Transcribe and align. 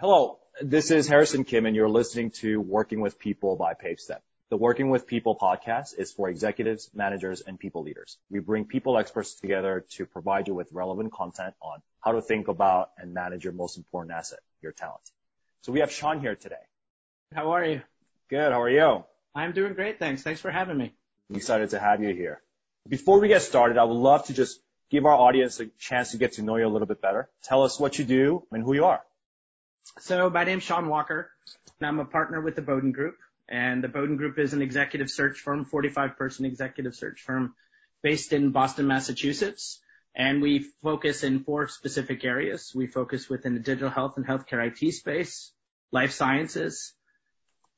Hello, 0.00 0.38
this 0.62 0.90
is 0.90 1.08
Harrison 1.08 1.44
Kim, 1.44 1.66
and 1.66 1.76
you're 1.76 1.86
listening 1.86 2.30
to 2.30 2.58
Working 2.58 3.02
with 3.02 3.18
People 3.18 3.56
by 3.56 3.74
PaveStep. 3.74 4.20
The 4.48 4.56
Working 4.56 4.88
with 4.88 5.06
People 5.06 5.36
podcast 5.36 5.90
is 5.98 6.10
for 6.10 6.30
executives, 6.30 6.90
managers, 6.94 7.42
and 7.42 7.60
people 7.60 7.82
leaders. 7.82 8.16
We 8.30 8.40
bring 8.40 8.64
people 8.64 8.96
experts 8.96 9.34
together 9.34 9.84
to 9.90 10.06
provide 10.06 10.48
you 10.48 10.54
with 10.54 10.72
relevant 10.72 11.12
content 11.12 11.52
on 11.60 11.82
how 12.00 12.12
to 12.12 12.22
think 12.22 12.48
about 12.48 12.92
and 12.96 13.12
manage 13.12 13.44
your 13.44 13.52
most 13.52 13.76
important 13.76 14.16
asset, 14.16 14.38
your 14.62 14.72
talent. 14.72 15.02
So 15.64 15.72
we 15.72 15.80
have 15.80 15.92
Sean 15.92 16.18
here 16.18 16.34
today. 16.34 16.64
How 17.34 17.50
are 17.50 17.64
you? 17.66 17.82
Good. 18.30 18.52
How 18.52 18.62
are 18.62 18.70
you? 18.70 19.04
I'm 19.34 19.52
doing 19.52 19.74
great, 19.74 19.98
thanks. 19.98 20.22
Thanks 20.22 20.40
for 20.40 20.50
having 20.50 20.78
me. 20.78 20.94
I'm 21.28 21.36
excited 21.36 21.68
to 21.70 21.78
have 21.78 22.02
you 22.02 22.14
here. 22.14 22.40
Before 22.88 23.20
we 23.20 23.28
get 23.28 23.42
started, 23.42 23.76
I 23.76 23.84
would 23.84 23.98
love 23.98 24.24
to 24.28 24.32
just 24.32 24.60
give 24.88 25.04
our 25.04 25.12
audience 25.12 25.60
a 25.60 25.66
chance 25.78 26.12
to 26.12 26.16
get 26.16 26.32
to 26.36 26.42
know 26.42 26.56
you 26.56 26.66
a 26.66 26.72
little 26.72 26.88
bit 26.88 27.02
better. 27.02 27.28
Tell 27.42 27.64
us 27.64 27.78
what 27.78 27.98
you 27.98 28.06
do 28.06 28.46
and 28.50 28.64
who 28.64 28.72
you 28.72 28.86
are. 28.86 29.02
So 29.98 30.30
my 30.30 30.44
name's 30.44 30.62
Sean 30.62 30.88
Walker, 30.88 31.30
and 31.78 31.86
I'm 31.86 31.98
a 32.00 32.04
partner 32.04 32.40
with 32.40 32.56
the 32.56 32.62
Bowdoin 32.62 32.92
Group. 32.92 33.16
And 33.48 33.82
the 33.82 33.88
Bowdoin 33.88 34.16
Group 34.16 34.38
is 34.38 34.52
an 34.52 34.62
executive 34.62 35.10
search 35.10 35.40
firm, 35.40 35.64
45 35.64 36.16
person 36.16 36.44
executive 36.44 36.94
search 36.94 37.20
firm 37.20 37.54
based 38.02 38.32
in 38.32 38.50
Boston, 38.52 38.86
Massachusetts. 38.86 39.80
And 40.14 40.40
we 40.40 40.66
focus 40.82 41.24
in 41.24 41.44
four 41.44 41.68
specific 41.68 42.24
areas. 42.24 42.72
We 42.74 42.86
focus 42.86 43.28
within 43.28 43.54
the 43.54 43.60
digital 43.60 43.90
health 43.90 44.14
and 44.16 44.26
healthcare 44.26 44.66
IT 44.66 44.92
space, 44.92 45.52
life 45.92 46.12
sciences, 46.12 46.94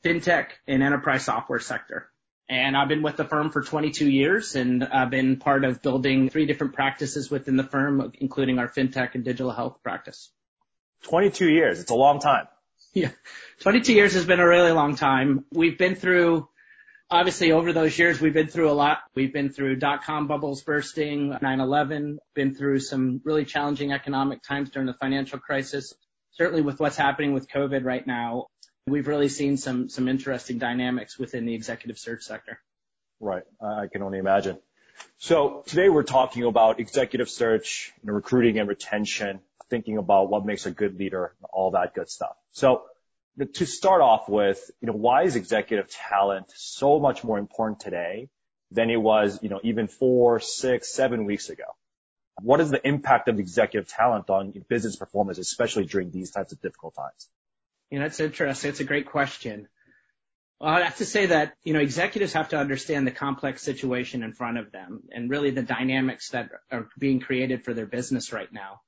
fintech, 0.04 0.48
and 0.66 0.82
enterprise 0.82 1.24
software 1.24 1.60
sector. 1.60 2.08
And 2.48 2.76
I've 2.76 2.88
been 2.88 3.02
with 3.02 3.16
the 3.16 3.24
firm 3.24 3.50
for 3.50 3.62
22 3.62 4.10
years 4.10 4.56
and 4.56 4.84
I've 4.84 5.10
been 5.10 5.38
part 5.38 5.64
of 5.64 5.80
building 5.80 6.28
three 6.28 6.46
different 6.46 6.74
practices 6.74 7.30
within 7.30 7.56
the 7.56 7.64
firm, 7.64 8.12
including 8.20 8.58
our 8.58 8.68
fintech 8.68 9.14
and 9.14 9.24
digital 9.24 9.52
health 9.52 9.78
practice. 9.82 10.30
22 11.02 11.48
years. 11.48 11.80
It's 11.80 11.90
a 11.90 11.96
long 11.96 12.20
time. 12.20 12.46
Yeah. 12.94 13.10
22 13.60 13.92
years 13.92 14.14
has 14.14 14.24
been 14.24 14.40
a 14.40 14.46
really 14.46 14.72
long 14.72 14.96
time. 14.96 15.44
We've 15.52 15.78
been 15.78 15.94
through, 15.94 16.48
obviously 17.10 17.52
over 17.52 17.72
those 17.72 17.98
years, 17.98 18.20
we've 18.20 18.34
been 18.34 18.48
through 18.48 18.70
a 18.70 18.72
lot. 18.72 18.98
We've 19.14 19.32
been 19.32 19.50
through 19.50 19.76
dot-com 19.76 20.26
bubbles 20.26 20.62
bursting, 20.62 21.32
9-11, 21.42 22.16
been 22.34 22.54
through 22.54 22.80
some 22.80 23.20
really 23.24 23.44
challenging 23.44 23.92
economic 23.92 24.42
times 24.42 24.70
during 24.70 24.86
the 24.86 24.94
financial 24.94 25.38
crisis. 25.38 25.94
Certainly 26.32 26.62
with 26.62 26.80
what's 26.80 26.96
happening 26.96 27.32
with 27.32 27.48
COVID 27.48 27.84
right 27.84 28.06
now, 28.06 28.46
we've 28.86 29.06
really 29.06 29.28
seen 29.28 29.56
some, 29.56 29.88
some 29.88 30.08
interesting 30.08 30.58
dynamics 30.58 31.18
within 31.18 31.46
the 31.46 31.54
executive 31.54 31.98
search 31.98 32.22
sector. 32.22 32.58
Right. 33.20 33.44
I 33.60 33.86
can 33.90 34.02
only 34.02 34.18
imagine. 34.18 34.58
So 35.18 35.62
today 35.66 35.88
we're 35.88 36.02
talking 36.02 36.44
about 36.44 36.80
executive 36.80 37.30
search, 37.30 37.92
know, 38.02 38.12
recruiting 38.12 38.58
and 38.58 38.68
retention 38.68 39.40
thinking 39.72 39.96
about 39.96 40.28
what 40.28 40.44
makes 40.44 40.66
a 40.66 40.70
good 40.70 40.98
leader, 40.98 41.34
all 41.50 41.70
that 41.70 41.94
good 41.94 42.10
stuff. 42.10 42.36
So 42.50 42.82
to 43.54 43.64
start 43.64 44.02
off 44.02 44.28
with, 44.28 44.60
you 44.82 44.86
know, 44.86 44.92
why 44.92 45.22
is 45.22 45.34
executive 45.34 45.88
talent 45.88 46.52
so 46.54 47.00
much 47.00 47.24
more 47.24 47.38
important 47.38 47.80
today 47.80 48.28
than 48.70 48.90
it 48.90 49.00
was, 49.00 49.38
you 49.42 49.48
know, 49.48 49.60
even 49.62 49.88
four, 49.88 50.40
six, 50.40 50.92
seven 50.92 51.24
weeks 51.24 51.48
ago? 51.48 51.64
What 52.42 52.60
is 52.60 52.70
the 52.70 52.86
impact 52.86 53.28
of 53.28 53.38
executive 53.38 53.88
talent 53.88 54.28
on 54.28 54.52
business 54.68 54.96
performance, 54.96 55.38
especially 55.38 55.86
during 55.86 56.10
these 56.10 56.30
types 56.30 56.52
of 56.52 56.60
difficult 56.60 56.94
times? 56.94 57.30
You 57.90 57.98
know, 58.00 58.04
it's 58.04 58.20
interesting. 58.20 58.68
It's 58.68 58.80
a 58.80 58.84
great 58.92 59.06
question. 59.06 59.68
Well, 60.60 60.70
I 60.70 60.82
have 60.82 60.98
to 60.98 61.06
say 61.06 61.26
that, 61.26 61.54
you 61.64 61.72
know, 61.72 61.80
executives 61.80 62.34
have 62.34 62.50
to 62.50 62.58
understand 62.58 63.06
the 63.06 63.10
complex 63.10 63.62
situation 63.62 64.22
in 64.22 64.34
front 64.34 64.58
of 64.58 64.70
them 64.70 65.04
and 65.10 65.30
really 65.30 65.50
the 65.50 65.62
dynamics 65.62 66.28
that 66.30 66.50
are 66.70 66.88
being 66.98 67.20
created 67.20 67.64
for 67.64 67.72
their 67.72 67.86
business 67.86 68.34
right 68.34 68.52
now 68.52 68.82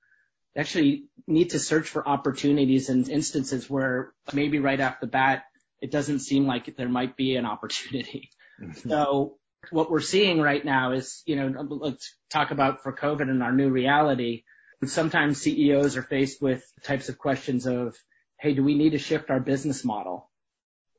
actually 0.56 1.04
need 1.26 1.50
to 1.50 1.58
search 1.58 1.88
for 1.88 2.06
opportunities 2.06 2.88
in 2.88 3.10
instances 3.10 3.68
where 3.68 4.12
maybe 4.32 4.58
right 4.58 4.80
off 4.80 5.00
the 5.00 5.06
bat, 5.06 5.44
it 5.80 5.90
doesn't 5.90 6.20
seem 6.20 6.46
like 6.46 6.76
there 6.76 6.88
might 6.88 7.16
be 7.16 7.36
an 7.36 7.44
opportunity. 7.44 8.30
Mm-hmm. 8.60 8.88
So 8.88 9.38
what 9.70 9.90
we're 9.90 10.00
seeing 10.00 10.40
right 10.40 10.64
now 10.64 10.92
is, 10.92 11.22
you 11.26 11.36
know, 11.36 11.66
let's 11.68 12.14
talk 12.30 12.50
about 12.50 12.82
for 12.82 12.92
COVID 12.92 13.28
and 13.28 13.42
our 13.42 13.52
new 13.52 13.70
reality. 13.70 14.44
Sometimes 14.84 15.40
CEOs 15.40 15.96
are 15.96 16.02
faced 16.02 16.42
with 16.42 16.64
types 16.82 17.08
of 17.08 17.18
questions 17.18 17.66
of, 17.66 17.96
hey, 18.38 18.54
do 18.54 18.62
we 18.62 18.74
need 18.74 18.90
to 18.90 18.98
shift 18.98 19.30
our 19.30 19.40
business 19.40 19.84
model? 19.84 20.30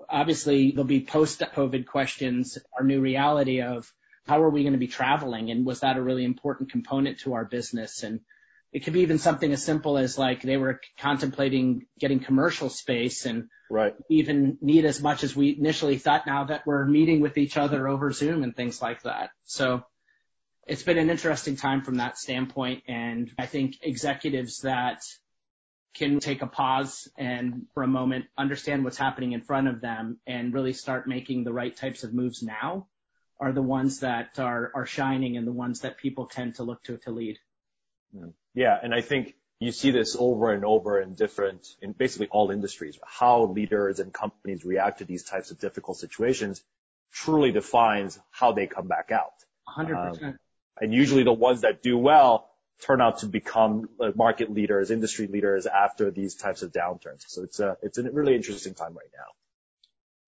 Obviously, 0.10 0.72
there'll 0.72 0.86
be 0.86 1.06
post-COVID 1.06 1.86
questions, 1.86 2.58
our 2.78 2.84
new 2.84 3.00
reality 3.00 3.62
of 3.62 3.92
how 4.28 4.42
are 4.42 4.50
we 4.50 4.64
going 4.64 4.74
to 4.74 4.80
be 4.80 4.88
traveling? 4.88 5.52
And 5.52 5.66
was 5.66 5.82
that 5.82 5.98
a 5.98 6.02
really 6.02 6.26
important 6.26 6.72
component 6.72 7.20
to 7.20 7.34
our 7.36 7.46
business? 7.46 8.04
And 8.04 8.22
it 8.72 8.84
could 8.84 8.94
be 8.94 9.02
even 9.02 9.20
something 9.20 9.52
as 9.54 9.64
simple 9.64 9.98
as 9.98 10.18
like 10.18 10.42
they 10.42 10.58
were 10.58 10.82
contemplating 11.00 11.86
getting 12.00 12.20
commercial 12.20 12.70
space 12.70 13.26
and 13.26 13.48
right. 13.70 13.96
even 14.10 14.58
need 14.62 14.86
as 14.86 15.02
much 15.02 15.24
as 15.24 15.36
we 15.36 15.56
initially 15.58 15.98
thought 15.98 16.28
now 16.28 16.46
that 16.46 16.66
we're 16.66 16.86
meeting 16.86 17.22
with 17.22 17.38
each 17.38 17.58
other 17.58 17.88
over 17.88 18.12
Zoom 18.12 18.44
and 18.44 18.56
things 18.56 18.82
like 18.82 19.04
that. 19.04 19.30
So 19.46 19.84
it's 20.68 20.84
been 20.84 20.98
an 20.98 21.10
interesting 21.10 21.56
time 21.56 21.84
from 21.84 21.96
that 21.98 22.18
standpoint. 22.18 22.84
And 22.88 23.32
I 23.38 23.46
think 23.46 23.78
executives 23.82 24.62
that 24.62 25.04
can 25.94 26.20
take 26.20 26.42
a 26.42 26.48
pause 26.48 27.08
and 27.18 27.68
for 27.74 27.84
a 27.84 27.88
moment 27.88 28.26
understand 28.38 28.84
what's 28.84 28.98
happening 28.98 29.32
in 29.32 29.42
front 29.42 29.68
of 29.68 29.80
them 29.80 30.20
and 30.28 30.54
really 30.54 30.74
start 30.74 31.08
making 31.08 31.44
the 31.44 31.54
right 31.54 31.76
types 31.76 32.04
of 32.04 32.14
moves 32.14 32.44
now 32.44 32.88
are 33.40 33.54
the 33.54 33.62
ones 33.62 34.00
that 34.00 34.40
are, 34.40 34.72
are 34.76 34.86
shining 34.86 35.38
and 35.38 35.48
the 35.48 35.54
ones 35.54 35.82
that 35.82 35.98
people 35.98 36.26
tend 36.26 36.56
to 36.56 36.64
look 36.64 36.84
to 36.84 36.98
to 36.98 37.12
lead. 37.12 37.38
Yeah. 38.54 38.78
And 38.82 38.94
I 38.94 39.02
think 39.02 39.36
you 39.60 39.72
see 39.72 39.92
this 39.92 40.16
over 40.18 40.52
and 40.52 40.66
over 40.66 41.00
in 41.00 41.16
different, 41.16 41.68
in 41.82 41.94
basically 41.94 42.28
all 42.28 42.52
industries, 42.52 43.00
how 43.06 43.46
leaders 43.46 44.00
and 44.00 44.14
companies 44.14 44.66
react 44.66 45.00
to 45.00 45.06
these 45.06 45.24
types 45.24 45.52
of 45.52 45.60
difficult 45.60 45.98
situations 45.98 46.64
truly 47.12 47.52
defines 47.52 48.20
how 48.32 48.52
they 48.52 48.68
come 48.68 48.88
back 48.88 49.12
out. 49.12 49.34
100%. 49.78 50.24
Um, 50.24 50.40
and 50.80 50.94
usually 50.94 51.24
the 51.24 51.34
ones 51.34 51.62
that 51.62 51.82
do 51.82 51.98
well 51.98 52.50
turn 52.82 53.00
out 53.00 53.20
to 53.20 53.28
become 53.28 53.88
market 54.16 54.54
leaders, 54.54 54.92
industry 54.92 55.28
leaders 55.28 55.66
after 55.66 56.12
these 56.12 56.36
types 56.36 56.62
of 56.62 56.74
downturns. 56.74 57.24
So 57.28 57.44
it's 57.44 57.60
a, 57.62 57.78
it's 57.82 57.98
a 57.98 58.04
really 58.04 58.36
interesting 58.36 58.74
time 58.74 58.94
right 58.94 59.08
now. 59.14 59.32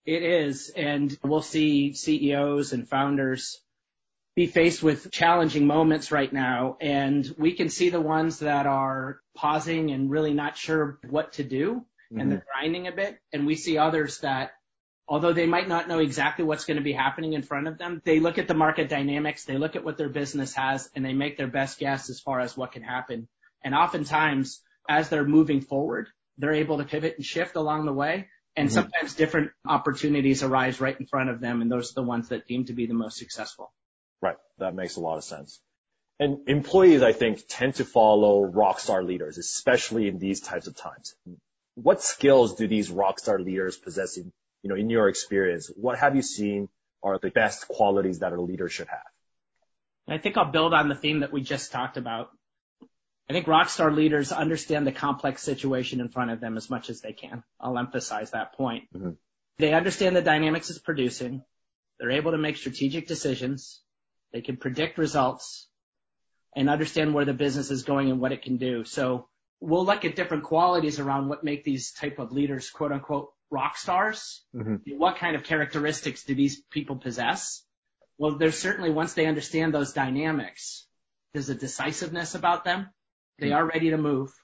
It 0.05 0.23
is. 0.23 0.71
And 0.71 1.17
we'll 1.25 1.43
see 1.43 1.95
CEOs 1.95 2.73
and 2.73 2.89
founders 2.89 3.61
be 4.37 4.47
faced 4.47 4.83
with 4.83 5.11
challenging 5.11 5.67
moments 5.67 6.13
right 6.13 6.33
now. 6.33 6.77
And 6.81 7.35
we 7.39 7.53
can 7.53 7.71
see 7.71 7.89
the 7.89 8.01
ones 8.01 8.41
that 8.41 8.67
are 8.67 9.21
pausing 9.35 9.91
and 9.91 10.11
really 10.11 10.35
not 10.35 10.57
sure 10.57 10.99
what 11.09 11.33
to 11.35 11.43
do 11.43 11.87
mm-hmm. 12.13 12.21
and 12.21 12.31
they're 12.31 12.47
grinding 12.53 12.87
a 12.87 12.93
bit. 12.93 13.19
And 13.33 13.47
we 13.47 13.57
see 13.57 13.79
others 13.79 14.21
that, 14.21 14.53
although 15.09 15.33
they 15.33 15.47
might 15.47 15.69
not 15.69 15.89
know 15.89 15.99
exactly 15.99 16.45
what's 16.45 16.65
going 16.65 16.77
to 16.77 16.83
be 16.83 16.93
happening 16.93 17.33
in 17.33 17.43
front 17.43 17.69
of 17.69 17.79
them, 17.79 18.03
they 18.05 18.21
look 18.21 18.39
at 18.39 18.49
the 18.49 18.55
market 18.55 18.89
dynamics, 18.89 19.45
they 19.45 19.59
look 19.59 19.77
at 19.77 19.85
what 19.85 19.97
their 19.97 20.09
business 20.09 20.55
has, 20.55 20.91
and 20.95 21.05
they 21.05 21.13
make 21.13 21.37
their 21.37 21.49
best 21.49 21.79
guess 21.79 22.11
as 22.11 22.21
far 22.21 22.41
as 22.41 22.57
what 22.57 22.73
can 22.73 22.83
happen. 22.83 23.29
And 23.63 23.75
oftentimes, 23.75 24.63
as 24.89 25.09
they're 25.09 25.25
moving 25.25 25.61
forward, 25.61 26.09
they're 26.39 26.55
able 26.55 26.79
to 26.79 26.85
pivot 26.85 27.15
and 27.17 27.25
shift 27.25 27.57
along 27.57 27.87
the 27.87 27.93
way. 27.93 28.29
And 28.55 28.69
mm-hmm. 28.69 28.75
sometimes 28.75 29.15
different 29.15 29.51
opportunities 29.67 30.43
arise 30.43 30.81
right 30.81 30.99
in 30.99 31.07
front 31.07 31.31
of 31.31 31.41
them, 31.41 31.63
and 31.63 31.71
those 31.71 31.91
are 31.91 32.03
the 32.03 32.03
ones 32.03 32.29
that 32.29 32.47
deem 32.47 32.65
to 32.67 32.73
be 32.73 32.87
the 32.87 32.95
most 32.95 33.19
successful. 33.19 33.73
That 34.59 34.75
makes 34.75 34.97
a 34.97 35.01
lot 35.01 35.19
of 35.19 35.25
sense. 35.25 35.61
And 36.19 36.49
employees, 36.49 37.03
I 37.03 37.13
think, 37.13 37.45
tend 37.47 37.75
to 37.75 37.85
follow 37.85 38.43
rock 38.43 38.81
star 38.81 39.03
leaders, 39.03 39.37
especially 39.37 40.09
in 40.09 40.19
these 40.19 40.41
types 40.41 40.67
of 40.67 40.77
times. 40.77 41.15
What 41.75 42.03
skills 42.03 42.55
do 42.55 42.67
these 42.67 42.91
rock 42.91 43.19
star 43.19 43.39
leaders 43.39 43.77
possess 43.77 44.17
in, 44.17 44.33
you 44.63 44.71
know, 44.71 44.77
in 44.77 44.89
your 44.89 45.09
experience? 45.09 45.71
What 45.77 45.99
have 45.99 46.17
you 46.17 46.23
seen 46.23 46.69
are 47.03 47.19
the 47.19 47.31
best 47.31 47.69
qualities 47.69 48.21
that 48.21 48.33
a 48.33 48.41
leader 48.41 48.69
should 48.69 48.89
have? 48.89 49.07
I 50.09 50.19
think 50.19 50.39
I'll 50.39 50.51
build 50.51 50.73
on 50.73 50.89
the 50.89 50.95
theme 50.95 51.21
that 51.21 51.33
we 51.33 51.43
just 51.43 51.73
talked 51.73 51.99
about. 51.99 52.31
I 53.29 53.33
think 53.33 53.47
rock 53.49 53.69
star 53.69 53.91
leaders 53.91 54.33
understand 54.33 54.87
the 54.87 54.93
complex 54.93 55.43
situation 55.43 56.01
in 56.01 56.09
front 56.09 56.31
of 56.31 56.41
them 56.41 56.57
as 56.57 56.71
much 56.71 56.89
as 56.91 57.01
they 57.01 57.13
can. 57.13 57.43
I'll 57.61 57.77
emphasize 57.77 58.31
that 58.31 58.55
point. 58.55 58.85
Mm-hmm. 58.95 59.11
They 59.59 59.75
understand 59.75 60.15
the 60.15 60.23
dynamics 60.23 60.71
it's 60.71 60.79
producing. 60.79 61.43
They're 61.99 62.13
able 62.13 62.33
to 62.33 62.39
make 62.39 62.57
strategic 62.57 63.09
decisions. 63.09 63.83
They 64.37 64.43
can 64.43 64.59
predict 64.59 64.99
results 64.99 65.67
and 66.55 66.69
understand 66.69 67.15
where 67.15 67.25
the 67.25 67.33
business 67.33 67.71
is 67.71 67.85
going 67.85 68.11
and 68.11 68.21
what 68.21 68.33
it 68.33 68.43
can 68.43 68.59
do. 68.59 68.85
So 68.85 69.29
we'll 69.63 69.87
look 69.87 70.05
at 70.05 70.15
different 70.15 70.45
qualities 70.45 71.01
around 71.01 71.31
what 71.31 71.43
make 71.43 71.65
these 71.65 71.93
type 71.93 72.19
of 72.19 72.33
leaders, 72.33 72.69
quote 72.69 72.93
unquote, 72.93 73.33
rock 73.51 73.79
stars. 73.79 74.43
Mm-hmm. 74.55 74.99
What 74.99 75.17
kind 75.17 75.37
of 75.37 75.45
characteristics 75.45 76.25
do 76.25 76.35
these 76.35 76.61
people 76.71 76.97
possess? 76.97 77.63
Well, 78.19 78.37
there's 78.37 78.59
certainly 78.59 78.91
once 78.91 79.15
they 79.15 79.25
understand 79.25 79.73
those 79.73 79.95
dynamics, 79.95 80.87
there's 81.33 81.49
a 81.49 81.55
decisiveness 81.55 82.35
about 82.35 82.63
them. 82.63 82.91
They 83.39 83.53
are 83.53 83.65
ready 83.65 83.89
to 83.89 83.97
move. 83.97 84.35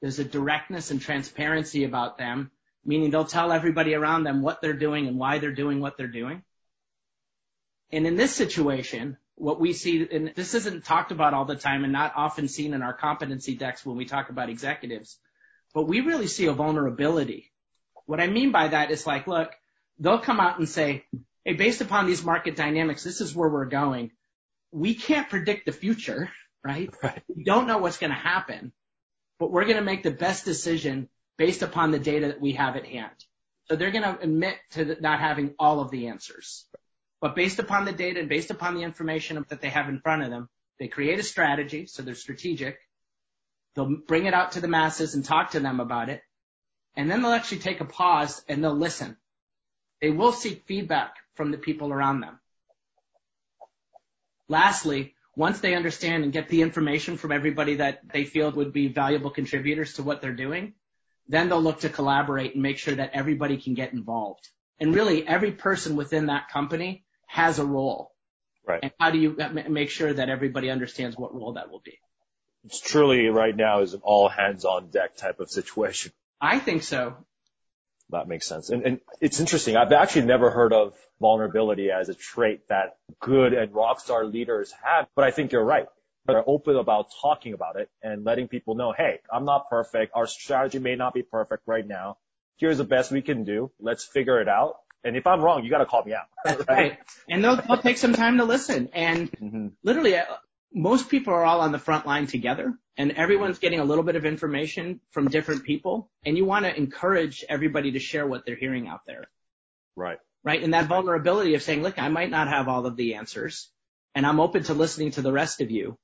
There's 0.00 0.20
a 0.20 0.24
directness 0.24 0.92
and 0.92 1.00
transparency 1.00 1.82
about 1.82 2.16
them, 2.16 2.52
meaning 2.84 3.10
they'll 3.10 3.24
tell 3.24 3.50
everybody 3.50 3.94
around 3.94 4.22
them 4.22 4.40
what 4.40 4.62
they're 4.62 4.72
doing 4.72 5.08
and 5.08 5.18
why 5.18 5.38
they're 5.38 5.50
doing 5.50 5.80
what 5.80 5.96
they're 5.96 6.06
doing. 6.06 6.44
And 7.92 8.06
in 8.06 8.16
this 8.16 8.34
situation, 8.34 9.16
what 9.34 9.60
we 9.60 9.72
see, 9.72 10.06
and 10.10 10.32
this 10.36 10.54
isn't 10.54 10.84
talked 10.84 11.12
about 11.12 11.34
all 11.34 11.44
the 11.44 11.56
time 11.56 11.82
and 11.82 11.92
not 11.92 12.12
often 12.14 12.46
seen 12.46 12.74
in 12.74 12.82
our 12.82 12.92
competency 12.92 13.56
decks 13.56 13.84
when 13.84 13.96
we 13.96 14.04
talk 14.04 14.30
about 14.30 14.50
executives, 14.50 15.18
but 15.74 15.88
we 15.88 16.00
really 16.00 16.26
see 16.26 16.46
a 16.46 16.52
vulnerability. 16.52 17.50
What 18.06 18.20
I 18.20 18.26
mean 18.26 18.52
by 18.52 18.68
that 18.68 18.90
is 18.90 19.06
like, 19.06 19.26
look, 19.26 19.50
they'll 19.98 20.18
come 20.18 20.40
out 20.40 20.58
and 20.58 20.68
say, 20.68 21.04
hey, 21.44 21.54
based 21.54 21.80
upon 21.80 22.06
these 22.06 22.24
market 22.24 22.56
dynamics, 22.56 23.02
this 23.02 23.20
is 23.20 23.34
where 23.34 23.48
we're 23.48 23.66
going. 23.66 24.10
We 24.72 24.94
can't 24.94 25.28
predict 25.28 25.66
the 25.66 25.72
future, 25.72 26.30
right? 26.64 26.90
Right. 27.02 27.22
We 27.34 27.44
don't 27.44 27.66
know 27.66 27.78
what's 27.78 27.98
going 27.98 28.12
to 28.12 28.16
happen, 28.16 28.72
but 29.38 29.50
we're 29.50 29.64
going 29.64 29.76
to 29.76 29.82
make 29.82 30.02
the 30.02 30.10
best 30.10 30.44
decision 30.44 31.08
based 31.38 31.62
upon 31.62 31.90
the 31.90 31.98
data 31.98 32.28
that 32.28 32.40
we 32.40 32.52
have 32.52 32.76
at 32.76 32.84
hand. 32.84 33.14
So 33.68 33.76
they're 33.76 33.90
going 33.90 34.04
to 34.04 34.18
admit 34.20 34.56
to 34.72 34.96
not 35.00 35.20
having 35.20 35.54
all 35.58 35.80
of 35.80 35.90
the 35.90 36.08
answers. 36.08 36.66
But 37.20 37.34
based 37.36 37.58
upon 37.58 37.84
the 37.84 37.92
data 37.92 38.18
and 38.18 38.28
based 38.28 38.50
upon 38.50 38.74
the 38.74 38.82
information 38.82 39.44
that 39.48 39.60
they 39.60 39.68
have 39.68 39.88
in 39.88 40.00
front 40.00 40.22
of 40.22 40.30
them, 40.30 40.48
they 40.78 40.88
create 40.88 41.18
a 41.18 41.22
strategy, 41.22 41.86
so 41.86 42.02
they're 42.02 42.14
strategic. 42.14 42.78
They'll 43.74 43.98
bring 44.06 44.26
it 44.26 44.34
out 44.34 44.52
to 44.52 44.60
the 44.60 44.68
masses 44.68 45.14
and 45.14 45.24
talk 45.24 45.50
to 45.50 45.60
them 45.60 45.80
about 45.80 46.08
it. 46.08 46.22
And 46.96 47.10
then 47.10 47.22
they'll 47.22 47.32
actually 47.32 47.58
take 47.58 47.80
a 47.80 47.84
pause 47.84 48.42
and 48.48 48.64
they'll 48.64 48.74
listen. 48.74 49.16
They 50.00 50.10
will 50.10 50.32
seek 50.32 50.64
feedback 50.66 51.14
from 51.34 51.50
the 51.50 51.58
people 51.58 51.92
around 51.92 52.20
them. 52.20 52.40
Lastly, 54.48 55.14
once 55.36 55.60
they 55.60 55.74
understand 55.74 56.24
and 56.24 56.32
get 56.32 56.48
the 56.48 56.62
information 56.62 57.16
from 57.16 57.32
everybody 57.32 57.76
that 57.76 58.00
they 58.12 58.24
feel 58.24 58.50
would 58.50 58.72
be 58.72 58.88
valuable 58.88 59.30
contributors 59.30 59.94
to 59.94 60.02
what 60.02 60.20
they're 60.20 60.32
doing, 60.32 60.74
then 61.28 61.48
they'll 61.48 61.62
look 61.62 61.80
to 61.80 61.88
collaborate 61.88 62.54
and 62.54 62.62
make 62.62 62.78
sure 62.78 62.94
that 62.94 63.12
everybody 63.12 63.58
can 63.58 63.74
get 63.74 63.92
involved. 63.92 64.48
And 64.80 64.94
really, 64.94 65.26
every 65.26 65.52
person 65.52 65.94
within 65.94 66.26
that 66.26 66.48
company 66.48 67.04
has 67.30 67.60
a 67.60 67.64
role. 67.64 68.12
Right. 68.66 68.80
And 68.82 68.92
how 68.98 69.10
do 69.10 69.18
you 69.18 69.36
make 69.68 69.88
sure 69.88 70.12
that 70.12 70.28
everybody 70.28 70.68
understands 70.68 71.16
what 71.16 71.32
role 71.32 71.54
that 71.54 71.70
will 71.70 71.80
be? 71.84 71.98
It's 72.64 72.80
truly 72.80 73.26
right 73.28 73.56
now 73.56 73.80
is 73.80 73.94
an 73.94 74.00
all 74.02 74.28
hands 74.28 74.64
on 74.64 74.90
deck 74.90 75.16
type 75.16 75.38
of 75.40 75.48
situation. 75.48 76.12
I 76.40 76.58
think 76.58 76.82
so. 76.82 77.16
That 78.10 78.26
makes 78.26 78.46
sense. 78.46 78.70
And, 78.70 78.84
and 78.84 79.00
it's 79.20 79.38
interesting. 79.38 79.76
I've 79.76 79.92
actually 79.92 80.26
never 80.26 80.50
heard 80.50 80.72
of 80.72 80.94
vulnerability 81.20 81.90
as 81.92 82.08
a 82.08 82.14
trait 82.14 82.68
that 82.68 82.96
good 83.20 83.52
and 83.52 83.72
rock 83.72 84.00
star 84.00 84.24
leaders 84.24 84.74
have, 84.82 85.06
but 85.14 85.24
I 85.24 85.30
think 85.30 85.52
you're 85.52 85.64
right. 85.64 85.86
They're 86.26 86.44
open 86.46 86.76
about 86.76 87.06
talking 87.22 87.54
about 87.54 87.76
it 87.76 87.88
and 88.02 88.24
letting 88.24 88.48
people 88.48 88.74
know, 88.74 88.92
hey, 88.92 89.20
I'm 89.32 89.44
not 89.44 89.70
perfect. 89.70 90.12
Our 90.14 90.26
strategy 90.26 90.80
may 90.80 90.96
not 90.96 91.14
be 91.14 91.22
perfect 91.22 91.62
right 91.66 91.86
now. 91.86 92.18
Here's 92.56 92.78
the 92.78 92.84
best 92.84 93.10
we 93.10 93.22
can 93.22 93.44
do. 93.44 93.70
Let's 93.80 94.04
figure 94.04 94.40
it 94.40 94.48
out. 94.48 94.76
And 95.04 95.16
if 95.16 95.26
I'm 95.26 95.40
wrong, 95.40 95.64
you 95.64 95.70
got 95.70 95.78
to 95.78 95.86
call 95.86 96.04
me 96.04 96.14
out. 96.14 96.26
Right? 96.44 96.68
right. 96.68 96.98
And 97.28 97.42
they'll, 97.42 97.56
they'll 97.56 97.78
take 97.78 97.98
some 97.98 98.12
time 98.12 98.38
to 98.38 98.44
listen. 98.44 98.90
And 98.92 99.30
mm-hmm. 99.32 99.68
literally, 99.82 100.16
uh, 100.16 100.24
most 100.72 101.08
people 101.08 101.34
are 101.34 101.44
all 101.44 101.60
on 101.60 101.72
the 101.72 101.78
front 101.78 102.06
line 102.06 102.26
together 102.26 102.74
and 102.96 103.12
everyone's 103.12 103.58
getting 103.58 103.80
a 103.80 103.84
little 103.84 104.04
bit 104.04 104.16
of 104.16 104.24
information 104.24 105.00
from 105.10 105.28
different 105.28 105.64
people. 105.64 106.10
And 106.24 106.36
you 106.36 106.44
want 106.44 106.64
to 106.64 106.76
encourage 106.76 107.44
everybody 107.48 107.92
to 107.92 107.98
share 107.98 108.26
what 108.26 108.44
they're 108.46 108.56
hearing 108.56 108.88
out 108.88 109.00
there. 109.06 109.24
Right. 109.96 110.18
Right. 110.44 110.62
And 110.62 110.74
that 110.74 110.86
vulnerability 110.86 111.54
of 111.54 111.62
saying, 111.62 111.82
look, 111.82 111.98
I 111.98 112.08
might 112.08 112.30
not 112.30 112.48
have 112.48 112.68
all 112.68 112.86
of 112.86 112.96
the 112.96 113.14
answers 113.14 113.70
and 114.14 114.26
I'm 114.26 114.40
open 114.40 114.62
to 114.64 114.74
listening 114.74 115.12
to 115.12 115.22
the 115.22 115.32
rest 115.32 115.60
of 115.60 115.70
you 115.70 115.98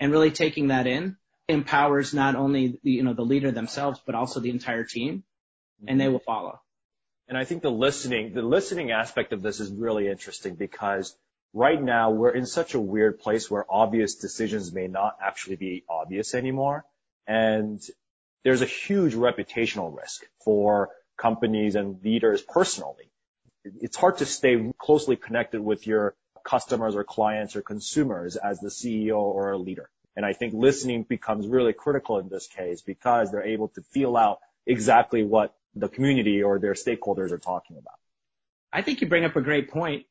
and 0.00 0.12
really 0.12 0.30
taking 0.30 0.68
that 0.68 0.86
in 0.86 1.16
empowers 1.48 2.14
not 2.14 2.36
only 2.36 2.78
the, 2.82 2.90
you 2.90 3.02
know, 3.02 3.14
the 3.14 3.22
leader 3.22 3.50
themselves, 3.50 4.00
but 4.04 4.14
also 4.14 4.40
the 4.40 4.50
entire 4.50 4.84
team 4.84 5.24
and 5.86 6.00
they 6.00 6.08
will 6.08 6.20
follow. 6.20 6.60
And 7.28 7.36
I 7.36 7.44
think 7.44 7.62
the 7.62 7.70
listening, 7.70 8.34
the 8.34 8.42
listening 8.42 8.92
aspect 8.92 9.32
of 9.32 9.42
this 9.42 9.58
is 9.58 9.70
really 9.72 10.08
interesting 10.08 10.54
because 10.54 11.16
right 11.52 11.82
now 11.82 12.10
we're 12.10 12.30
in 12.30 12.46
such 12.46 12.74
a 12.74 12.80
weird 12.80 13.18
place 13.18 13.50
where 13.50 13.64
obvious 13.68 14.14
decisions 14.14 14.72
may 14.72 14.86
not 14.86 15.16
actually 15.20 15.56
be 15.56 15.84
obvious 15.88 16.34
anymore. 16.34 16.84
And 17.26 17.82
there's 18.44 18.62
a 18.62 18.66
huge 18.66 19.14
reputational 19.14 19.96
risk 19.96 20.24
for 20.44 20.90
companies 21.16 21.74
and 21.74 22.00
leaders 22.04 22.42
personally. 22.42 23.10
It's 23.64 23.96
hard 23.96 24.18
to 24.18 24.26
stay 24.26 24.72
closely 24.78 25.16
connected 25.16 25.60
with 25.60 25.84
your 25.84 26.14
customers 26.44 26.94
or 26.94 27.02
clients 27.02 27.56
or 27.56 27.62
consumers 27.62 28.36
as 28.36 28.60
the 28.60 28.68
CEO 28.68 29.18
or 29.18 29.50
a 29.50 29.58
leader. 29.58 29.90
And 30.14 30.24
I 30.24 30.32
think 30.32 30.54
listening 30.54 31.02
becomes 31.02 31.48
really 31.48 31.72
critical 31.72 32.20
in 32.20 32.28
this 32.28 32.46
case 32.46 32.82
because 32.82 33.32
they're 33.32 33.42
able 33.42 33.68
to 33.68 33.82
feel 33.82 34.16
out 34.16 34.38
exactly 34.64 35.24
what 35.24 35.54
the 35.76 35.88
community 35.88 36.42
or 36.42 36.58
their 36.58 36.72
stakeholders 36.72 37.30
are 37.30 37.38
talking 37.38 37.76
about. 37.76 37.98
I 38.72 38.82
think 38.82 39.00
you 39.00 39.08
bring 39.08 39.24
up 39.24 39.36
a 39.36 39.42
great 39.42 39.70
point. 39.70 40.06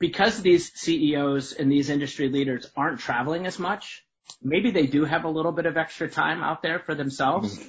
Because 0.00 0.40
these 0.42 0.72
CEOs 0.74 1.54
and 1.54 1.72
these 1.72 1.90
industry 1.90 2.28
leaders 2.28 2.70
aren't 2.76 3.00
traveling 3.00 3.46
as 3.46 3.58
much, 3.58 4.04
maybe 4.40 4.70
they 4.70 4.86
do 4.86 5.04
have 5.04 5.24
a 5.24 5.28
little 5.28 5.50
bit 5.50 5.66
of 5.66 5.76
extra 5.76 6.08
time 6.08 6.40
out 6.40 6.62
there 6.62 6.78
for 6.78 6.94
themselves. 6.94 7.58
Mm-hmm. 7.58 7.68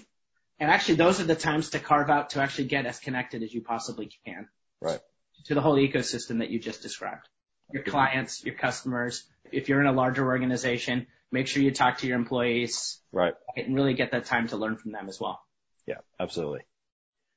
And 0.60 0.70
actually, 0.70 0.96
those 0.96 1.20
are 1.20 1.24
the 1.24 1.36
times 1.36 1.72
to 1.72 1.80
carve 1.80 2.12
out 2.12 2.32
to 2.32 2.42
actually 2.42 2.66
get 2.66 2.86
as 2.86 3.00
connected 3.00 3.42
as 3.42 3.52
you 3.52 3.62
possibly 3.62 4.12
can. 4.26 4.48
Right. 4.80 5.00
To 5.46 5.56
the 5.56 5.62
whole 5.62 5.78
ecosystem 5.78 6.40
that 6.40 6.52
you 6.52 6.60
just 6.60 6.84
described. 6.84 7.28
Your 7.74 7.84
clients, 7.84 8.44
your 8.44 8.56
customers. 8.56 9.24
If 9.52 9.70
you're 9.70 9.82
in 9.82 9.88
a 9.88 9.94
larger 9.94 10.26
organization, 10.26 11.08
make 11.32 11.48
sure 11.48 11.64
you 11.64 11.72
talk 11.72 12.00
to 12.00 12.08
your 12.08 12.18
employees. 12.18 13.00
Right. 13.12 13.34
And 13.56 13.74
really 13.74 13.96
get 13.96 14.12
that 14.12 14.26
time 14.26 14.50
to 14.50 14.58
learn 14.58 14.78
from 14.78 14.92
them 14.92 15.08
as 15.10 15.20
well. 15.20 15.42
Yeah, 15.88 16.00
absolutely. 16.20 16.62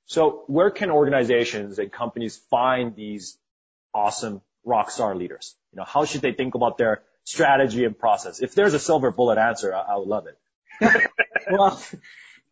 So 0.07 0.45
where 0.47 0.71
can 0.71 0.91
organizations 0.91 1.79
and 1.79 1.91
companies 1.91 2.37
find 2.51 2.95
these 2.95 3.39
awesome 3.95 4.43
rock 4.65 4.91
star 4.91 5.15
leaders? 5.15 5.55
You 5.73 5.79
know, 5.79 5.85
how 5.85 6.05
should 6.05 6.23
they 6.23 6.33
think 6.33 6.55
about 6.55 6.79
their 6.79 7.03
strategy 7.25 7.85
and 7.85 7.99
process? 7.99 8.41
If 8.41 8.55
there's 8.55 8.75
a 8.75 8.79
silver 8.79 9.11
bullet 9.11 9.39
answer, 9.39 9.75
I, 9.75 9.81
I 9.81 9.97
would 9.97 10.09
love 10.09 10.27
it. 10.27 10.39
well, 11.51 11.83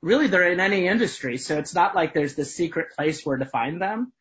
really 0.02 0.28
they're 0.28 0.52
in 0.52 0.60
any 0.60 0.86
industry, 0.86 1.38
so 1.38 1.58
it's 1.58 1.74
not 1.74 1.94
like 1.94 2.14
there's 2.14 2.34
this 2.34 2.54
secret 2.54 2.92
place 2.96 3.24
where 3.24 3.36
to 3.36 3.44
find 3.44 3.80
them. 3.80 4.12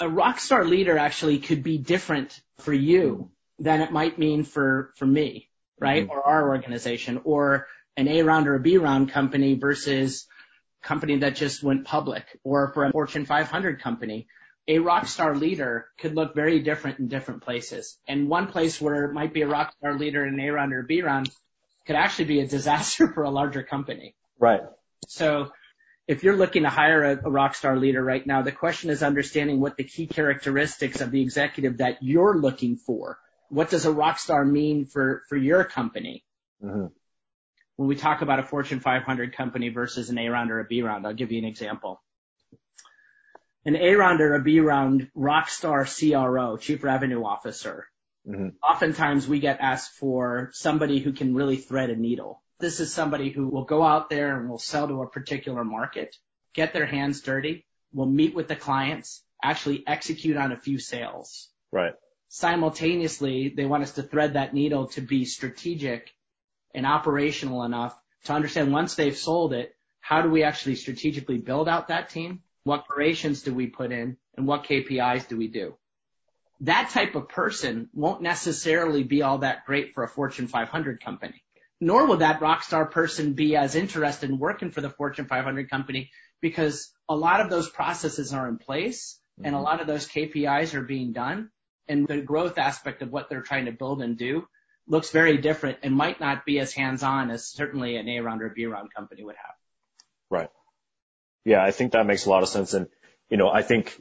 A 0.00 0.08
rock 0.08 0.40
star 0.40 0.64
leader 0.64 0.98
actually 0.98 1.38
could 1.38 1.62
be 1.62 1.78
different 1.78 2.40
for 2.60 2.72
you 2.72 3.30
than 3.58 3.80
it 3.80 3.92
might 3.92 4.18
mean 4.18 4.44
for, 4.44 4.92
for 4.96 5.06
me, 5.06 5.48
right? 5.78 6.04
Mm-hmm. 6.04 6.12
Or 6.12 6.26
our 6.26 6.48
organization 6.48 7.20
or 7.24 7.66
an 7.96 8.08
A 8.08 8.22
round 8.22 8.48
or 8.48 8.56
a 8.56 8.60
B 8.60 8.78
round 8.78 9.10
company 9.10 9.54
versus 9.54 10.26
company 10.82 11.18
that 11.18 11.36
just 11.36 11.62
went 11.62 11.84
public 11.84 12.24
or 12.44 12.72
for 12.72 12.84
a 12.84 12.92
Fortune 12.92 13.24
500 13.24 13.80
company. 13.80 14.26
A 14.68 14.78
rock 14.78 15.06
star 15.06 15.34
leader 15.34 15.86
could 15.98 16.14
look 16.14 16.34
very 16.34 16.60
different 16.60 16.98
in 16.98 17.08
different 17.08 17.42
places. 17.42 17.98
And 18.06 18.28
one 18.28 18.46
place 18.46 18.80
where 18.80 19.04
it 19.06 19.12
might 19.12 19.32
be 19.32 19.42
a 19.42 19.48
rock 19.48 19.74
star 19.78 19.98
leader 19.98 20.24
in 20.24 20.38
A 20.38 20.50
round 20.50 20.72
or 20.72 20.82
B 20.82 21.02
round 21.02 21.30
could 21.86 21.96
actually 21.96 22.26
be 22.26 22.40
a 22.40 22.46
disaster 22.56 23.12
for 23.12 23.24
a 23.24 23.30
larger 23.30 23.62
company. 23.62 24.14
Right. 24.38 24.60
So 25.08 25.50
if 26.06 26.22
you're 26.22 26.36
looking 26.36 26.62
to 26.62 26.68
hire 26.68 27.02
a, 27.02 27.26
a 27.26 27.30
rock 27.30 27.54
star 27.54 27.76
leader 27.76 28.02
right 28.02 28.24
now, 28.24 28.42
the 28.42 28.52
question 28.52 28.90
is 28.90 29.02
understanding 29.02 29.60
what 29.60 29.76
the 29.76 29.84
key 29.84 30.06
characteristics 30.06 31.00
of 31.00 31.10
the 31.10 31.22
executive 31.22 31.78
that 31.78 31.98
you're 32.02 32.36
looking 32.36 32.76
for. 32.76 33.18
What 33.48 33.70
does 33.70 33.84
a 33.84 33.92
rock 33.92 34.18
star 34.18 34.44
mean 34.44 34.86
for, 34.86 35.22
for 35.28 35.36
your 35.36 35.64
company? 35.64 36.24
Mm-hmm 36.62 36.86
when 37.82 37.88
we 37.88 37.96
talk 37.96 38.22
about 38.22 38.38
a 38.38 38.44
Fortune 38.44 38.78
500 38.78 39.36
company 39.36 39.68
versus 39.68 40.08
an 40.08 40.16
A 40.16 40.28
round 40.28 40.52
or 40.52 40.60
a 40.60 40.64
B 40.64 40.82
round, 40.82 41.04
I'll 41.04 41.14
give 41.14 41.32
you 41.32 41.38
an 41.38 41.44
example. 41.44 42.00
An 43.64 43.74
A 43.74 43.96
round 43.96 44.20
or 44.20 44.36
a 44.36 44.40
B 44.40 44.60
round 44.60 45.10
rock 45.16 45.48
star 45.48 45.84
CRO, 45.84 46.56
chief 46.58 46.84
revenue 46.84 47.24
officer. 47.24 47.88
Mm-hmm. 48.24 48.50
Oftentimes 48.62 49.26
we 49.26 49.40
get 49.40 49.58
asked 49.60 49.94
for 49.94 50.50
somebody 50.52 51.00
who 51.00 51.12
can 51.12 51.34
really 51.34 51.56
thread 51.56 51.90
a 51.90 51.96
needle. 51.96 52.40
This 52.60 52.78
is 52.78 52.94
somebody 52.94 53.30
who 53.30 53.48
will 53.48 53.64
go 53.64 53.82
out 53.82 54.08
there 54.08 54.38
and 54.38 54.48
will 54.48 54.58
sell 54.58 54.86
to 54.86 55.02
a 55.02 55.08
particular 55.08 55.64
market, 55.64 56.14
get 56.54 56.72
their 56.72 56.86
hands 56.86 57.20
dirty, 57.20 57.66
will 57.92 58.06
meet 58.06 58.32
with 58.32 58.46
the 58.46 58.54
clients, 58.54 59.24
actually 59.42 59.82
execute 59.88 60.36
on 60.36 60.52
a 60.52 60.56
few 60.56 60.78
sales. 60.78 61.48
Right. 61.72 61.94
Simultaneously, 62.28 63.52
they 63.56 63.64
want 63.64 63.82
us 63.82 63.94
to 63.94 64.04
thread 64.04 64.34
that 64.34 64.54
needle 64.54 64.86
to 64.90 65.00
be 65.00 65.24
strategic 65.24 66.12
and 66.74 66.86
operational 66.86 67.64
enough 67.64 67.96
to 68.24 68.32
understand 68.32 68.72
once 68.72 68.94
they've 68.94 69.16
sold 69.16 69.52
it, 69.52 69.74
how 70.00 70.22
do 70.22 70.30
we 70.30 70.42
actually 70.42 70.76
strategically 70.76 71.38
build 71.38 71.68
out 71.68 71.88
that 71.88 72.10
team? 72.10 72.42
What 72.64 72.80
operations 72.80 73.42
do 73.42 73.54
we 73.54 73.66
put 73.66 73.92
in 73.92 74.16
and 74.36 74.46
what 74.46 74.64
KPIs 74.64 75.28
do 75.28 75.36
we 75.36 75.48
do? 75.48 75.74
That 76.60 76.90
type 76.90 77.14
of 77.14 77.28
person 77.28 77.88
won't 77.92 78.22
necessarily 78.22 79.02
be 79.02 79.22
all 79.22 79.38
that 79.38 79.66
great 79.66 79.94
for 79.94 80.04
a 80.04 80.08
Fortune 80.08 80.46
500 80.46 81.02
company. 81.02 81.42
Nor 81.80 82.06
will 82.06 82.18
that 82.18 82.40
rock 82.40 82.62
star 82.62 82.86
person 82.86 83.32
be 83.32 83.56
as 83.56 83.74
interested 83.74 84.30
in 84.30 84.38
working 84.38 84.70
for 84.70 84.80
the 84.80 84.90
Fortune 84.90 85.26
500 85.26 85.68
company 85.68 86.10
because 86.40 86.92
a 87.08 87.16
lot 87.16 87.40
of 87.40 87.50
those 87.50 87.68
processes 87.68 88.32
are 88.32 88.48
in 88.48 88.58
place 88.58 89.18
and 89.38 89.54
a 89.54 89.58
mm-hmm. 89.58 89.64
lot 89.64 89.80
of 89.80 89.88
those 89.88 90.06
KPIs 90.06 90.74
are 90.74 90.82
being 90.82 91.12
done 91.12 91.50
and 91.88 92.06
the 92.06 92.20
growth 92.20 92.58
aspect 92.58 93.02
of 93.02 93.10
what 93.10 93.28
they're 93.28 93.42
trying 93.42 93.64
to 93.64 93.72
build 93.72 94.02
and 94.02 94.16
do 94.16 94.46
looks 94.86 95.10
very 95.10 95.38
different 95.38 95.78
and 95.82 95.94
might 95.94 96.20
not 96.20 96.44
be 96.44 96.58
as 96.58 96.72
hands-on 96.72 97.30
as 97.30 97.46
certainly 97.46 97.96
an 97.96 98.08
A 98.08 98.20
round 98.20 98.42
or 98.42 98.48
B 98.50 98.66
round 98.66 98.92
company 98.94 99.22
would 99.22 99.36
have. 99.36 99.54
Right. 100.30 100.50
Yeah, 101.44 101.62
I 101.62 101.70
think 101.70 101.92
that 101.92 102.06
makes 102.06 102.26
a 102.26 102.30
lot 102.30 102.42
of 102.42 102.48
sense. 102.48 102.74
And, 102.74 102.88
you 103.28 103.36
know, 103.36 103.48
I 103.48 103.62
think 103.62 104.00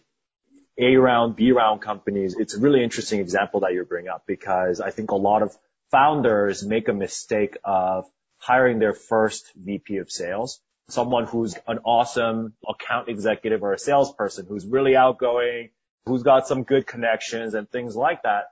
A 0.78 0.96
round, 0.98 1.36
B 1.36 1.52
round 1.52 1.82
companies, 1.82 2.36
it's 2.38 2.56
a 2.56 2.60
really 2.60 2.84
interesting 2.84 3.20
example 3.20 3.62
that 3.62 3.74
you 3.74 3.84
bring 3.86 4.08
up 4.08 4.24
because 4.28 4.82
I 4.82 4.92
think 4.92 5.12
a 5.12 5.16
lot 5.16 5.42
of 5.42 5.56
founders 5.92 6.66
make 6.66 6.88
a 6.88 6.94
mistake 6.94 7.58
of 7.64 8.06
hiring 8.38 8.80
their 8.80 8.94
first 8.94 9.52
VP 9.56 9.98
of 9.98 10.12
sales 10.12 10.62
someone 10.92 11.26
who's 11.26 11.56
an 11.68 11.80
awesome 11.86 12.54
account 12.68 13.10
executive 13.10 13.64
or 13.64 13.74
a 13.74 13.80
salesperson 13.80 14.46
who's 14.48 14.66
really 14.66 14.96
outgoing, 14.96 15.70
who's 16.06 16.24
got 16.24 16.48
some 16.48 16.64
good 16.64 16.86
connections 16.86 17.54
and 17.54 17.70
things 17.70 17.96
like 17.96 18.24
that. 18.24 18.46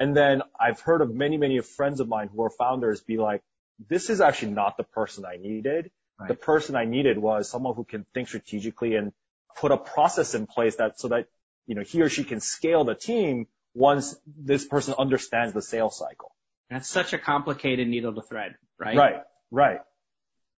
And 0.00 0.16
then 0.16 0.42
I've 0.58 0.80
heard 0.80 1.00
of 1.00 1.14
many, 1.14 1.36
many 1.36 1.60
friends 1.60 2.00
of 2.00 2.08
mine 2.08 2.28
who 2.34 2.42
are 2.42 2.50
founders 2.50 3.00
be 3.00 3.18
like, 3.18 3.42
this 3.88 4.10
is 4.10 4.20
actually 4.20 4.52
not 4.52 4.76
the 4.76 4.84
person 4.84 5.24
I 5.24 5.36
needed. 5.36 5.90
Right. 6.18 6.28
The 6.28 6.34
person 6.34 6.76
I 6.76 6.84
needed 6.84 7.18
was 7.18 7.48
someone 7.48 7.74
who 7.74 7.84
can 7.84 8.06
think 8.14 8.28
strategically 8.28 8.96
and 8.96 9.12
put 9.56 9.72
a 9.72 9.76
process 9.76 10.34
in 10.34 10.46
place 10.46 10.76
that 10.76 10.98
so 10.98 11.08
that, 11.08 11.26
you 11.66 11.74
know, 11.74 11.82
he 11.82 12.02
or 12.02 12.08
she 12.08 12.24
can 12.24 12.40
scale 12.40 12.84
the 12.84 12.94
team 12.94 13.46
once 13.74 14.16
this 14.26 14.64
person 14.64 14.94
understands 14.98 15.54
the 15.54 15.62
sales 15.62 15.96
cycle. 15.98 16.34
That's 16.70 16.88
such 16.88 17.12
a 17.12 17.18
complicated 17.18 17.88
needle 17.88 18.14
to 18.14 18.22
thread, 18.22 18.56
right? 18.78 18.96
Right, 18.96 19.22
right. 19.50 19.80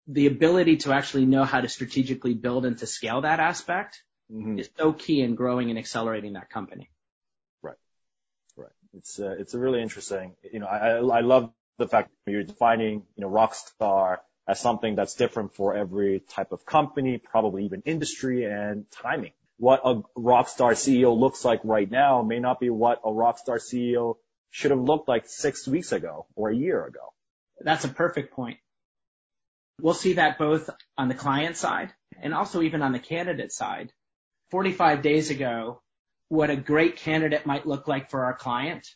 The 0.09 0.27
ability 0.27 0.79
to 0.79 0.93
actually 0.93 1.27
know 1.27 1.45
how 1.45 1.61
to 1.61 1.69
strategically 1.69 2.35
build 2.35 2.67
and 2.67 2.77
to 2.79 2.87
scale 2.87 3.23
that 3.23 3.41
aspect 3.41 4.03
mm-hmm. 4.31 4.59
is 4.59 4.69
so 4.77 4.93
key 4.93 5.23
in 5.23 5.35
growing 5.35 5.71
and 5.71 5.79
accelerating 5.79 6.35
that 6.35 6.51
company. 6.51 6.91
It's 8.95 9.19
uh, 9.19 9.35
it's 9.39 9.55
a 9.55 9.59
really 9.59 9.83
interesting. 9.83 10.35
You 10.53 10.61
know, 10.61 10.67
I 10.67 11.19
I 11.19 11.21
love 11.21 11.53
the 11.79 11.89
fact 11.89 12.11
that 12.27 12.33
you're 12.33 12.43
defining 12.43 13.03
you 13.17 13.23
know 13.23 13.31
Rockstar 13.31 14.19
as 14.47 14.61
something 14.61 14.97
that's 14.97 15.15
different 15.15 15.55
for 15.55 15.75
every 15.75 16.21
type 16.21 16.53
of 16.53 16.67
company, 16.67 17.19
probably 17.19 17.65
even 17.65 17.83
industry 17.85 18.45
and 18.45 18.85
timing. 18.91 19.33
What 19.59 19.81
a 19.85 20.03
Rockstar 20.19 20.73
CEO 20.73 21.17
looks 21.17 21.45
like 21.45 21.61
right 21.65 21.91
now 21.91 22.23
may 22.23 22.41
not 22.41 22.59
be 22.59 22.71
what 22.71 23.01
a 23.05 23.09
Rockstar 23.11 23.61
CEO 23.61 24.17
should 24.51 24.73
have 24.73 24.81
looked 24.81 25.09
like 25.09 25.29
six 25.29 25.67
weeks 25.67 25.93
ago 25.93 26.27
or 26.35 26.51
a 26.51 26.57
year 26.57 26.85
ago. 26.85 27.13
That's 27.61 27.85
a 27.85 27.89
perfect 27.89 28.35
point. 28.35 28.59
We'll 29.81 29.95
see 29.95 30.15
that 30.15 30.39
both 30.39 30.69
on 30.99 31.09
the 31.09 31.15
client 31.15 31.57
side 31.57 31.93
and 32.21 32.35
also 32.35 32.63
even 32.63 32.83
on 32.83 32.93
the 32.93 32.99
candidate 32.99 33.53
side. 33.53 33.93
45 34.51 35.03
days 35.03 35.31
ago, 35.31 35.82
what 36.33 36.49
a 36.49 36.57
great 36.57 36.97
candidate 36.97 37.45
might 37.45 37.67
look 37.67 37.87
like 37.87 38.11
for 38.11 38.25
our 38.25 38.35
client 38.35 38.87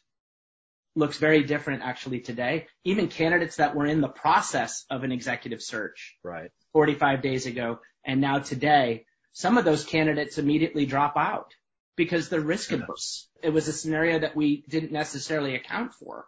looks 0.94 1.18
very 1.18 1.42
different 1.42 1.82
actually 1.82 2.20
today. 2.20 2.66
Even 2.82 3.08
candidates 3.08 3.56
that 3.56 3.76
were 3.76 3.84
in 3.84 4.00
the 4.00 4.08
process 4.08 4.86
of 4.88 5.04
an 5.04 5.12
executive 5.12 5.60
search 5.60 6.16
right. 6.24 6.50
45 6.72 7.20
days 7.20 7.44
ago 7.44 7.78
and 8.06 8.22
now 8.22 8.38
today, 8.38 9.04
some 9.34 9.58
of 9.58 9.66
those 9.66 9.84
candidates 9.84 10.38
immediately 10.38 10.86
drop 10.86 11.18
out 11.18 11.52
because 11.94 12.30
they're 12.30 12.40
risk 12.40 12.72
averse. 12.72 13.28
It 13.42 13.50
was 13.50 13.68
a 13.68 13.72
scenario 13.74 14.20
that 14.20 14.34
we 14.34 14.64
didn't 14.66 14.92
necessarily 14.92 15.56
account 15.56 15.92
for, 15.92 16.24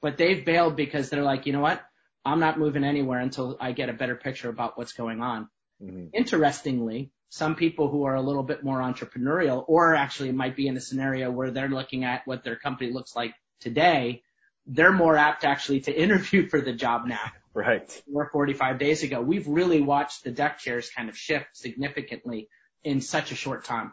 but 0.00 0.16
they've 0.16 0.46
bailed 0.46 0.76
because 0.76 1.10
they're 1.10 1.22
like, 1.22 1.44
you 1.44 1.52
know 1.52 1.60
what? 1.60 1.82
I'm 2.24 2.40
not 2.40 2.58
moving 2.58 2.84
anywhere 2.84 3.20
until 3.20 3.58
I 3.60 3.72
get 3.72 3.90
a 3.90 3.92
better 3.92 4.16
picture 4.16 4.48
about 4.48 4.78
what's 4.78 4.94
going 4.94 5.20
on. 5.20 5.50
Mm-hmm. 5.82 6.06
Interestingly, 6.14 7.10
some 7.30 7.54
people 7.54 7.88
who 7.88 8.04
are 8.04 8.14
a 8.14 8.22
little 8.22 8.42
bit 8.42 8.64
more 8.64 8.80
entrepreneurial 8.80 9.64
or 9.68 9.94
actually 9.94 10.32
might 10.32 10.56
be 10.56 10.66
in 10.66 10.76
a 10.76 10.80
scenario 10.80 11.30
where 11.30 11.50
they're 11.50 11.68
looking 11.68 12.04
at 12.04 12.26
what 12.26 12.42
their 12.44 12.56
company 12.56 12.90
looks 12.90 13.14
like 13.14 13.34
today, 13.60 14.22
they're 14.66 14.92
more 14.92 15.16
apt 15.16 15.44
actually 15.44 15.80
to 15.80 15.92
interview 16.02 16.48
for 16.48 16.60
the 16.60 16.72
job 16.72 17.06
now. 17.06 17.30
Right. 17.54 18.02
Or 18.12 18.30
45 18.30 18.78
days 18.78 19.02
ago. 19.02 19.20
We've 19.20 19.46
really 19.48 19.80
watched 19.80 20.24
the 20.24 20.30
deck 20.30 20.58
chairs 20.58 20.90
kind 20.94 21.08
of 21.08 21.16
shift 21.16 21.48
significantly 21.54 22.48
in 22.84 23.00
such 23.00 23.32
a 23.32 23.34
short 23.34 23.64
time. 23.64 23.92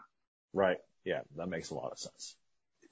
Right. 0.52 0.78
Yeah, 1.04 1.20
that 1.36 1.48
makes 1.48 1.70
a 1.70 1.74
lot 1.74 1.92
of 1.92 1.98
sense. 1.98 2.36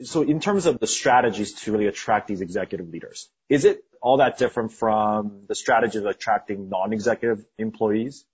So 0.03 0.23
in 0.23 0.41
terms 0.41 0.67
of 0.67 0.81
the 0.81 0.87
strategies 0.87 1.53
to 1.63 1.73
really 1.73 1.87
attract 1.87 2.27
these 2.27 2.41
executive 2.41 2.89
leaders, 2.89 3.29
is 3.49 3.65
it 3.65 3.85
all 4.03 4.19
that 4.19 4.39
different 4.39 4.73
from 4.73 5.45
the 5.49 5.55
strategy 5.55 5.99
of 5.99 6.07
attracting 6.07 6.69
non-executive 6.69 7.45
employees? 7.59 8.25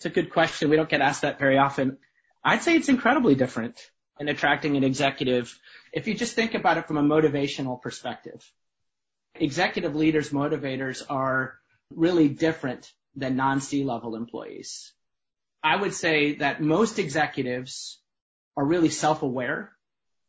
It's 0.00 0.06
a 0.06 0.10
good 0.10 0.32
question. 0.32 0.70
We 0.70 0.76
don't 0.76 0.88
get 0.88 1.02
asked 1.02 1.22
that 1.22 1.38
very 1.38 1.58
often. 1.58 1.98
I'd 2.42 2.62
say 2.62 2.74
it's 2.74 2.88
incredibly 2.88 3.34
different 3.34 3.78
in 4.18 4.28
attracting 4.28 4.76
an 4.76 4.84
executive 4.84 5.56
if 5.92 6.06
you 6.06 6.14
just 6.14 6.34
think 6.34 6.54
about 6.54 6.78
it 6.78 6.86
from 6.86 6.98
a 6.98 7.02
motivational 7.02 7.80
perspective, 7.80 8.48
executive 9.34 9.94
leaders, 9.96 10.30
motivators 10.30 11.02
are 11.08 11.58
really 11.94 12.28
different 12.28 12.90
than 13.16 13.36
non-C-level 13.36 14.14
employees. 14.14 14.92
I 15.62 15.76
would 15.76 15.94
say 15.94 16.36
that 16.36 16.62
most 16.62 16.98
executives 16.98 18.00
are 18.56 18.64
really 18.64 18.88
self-aware 18.88 19.72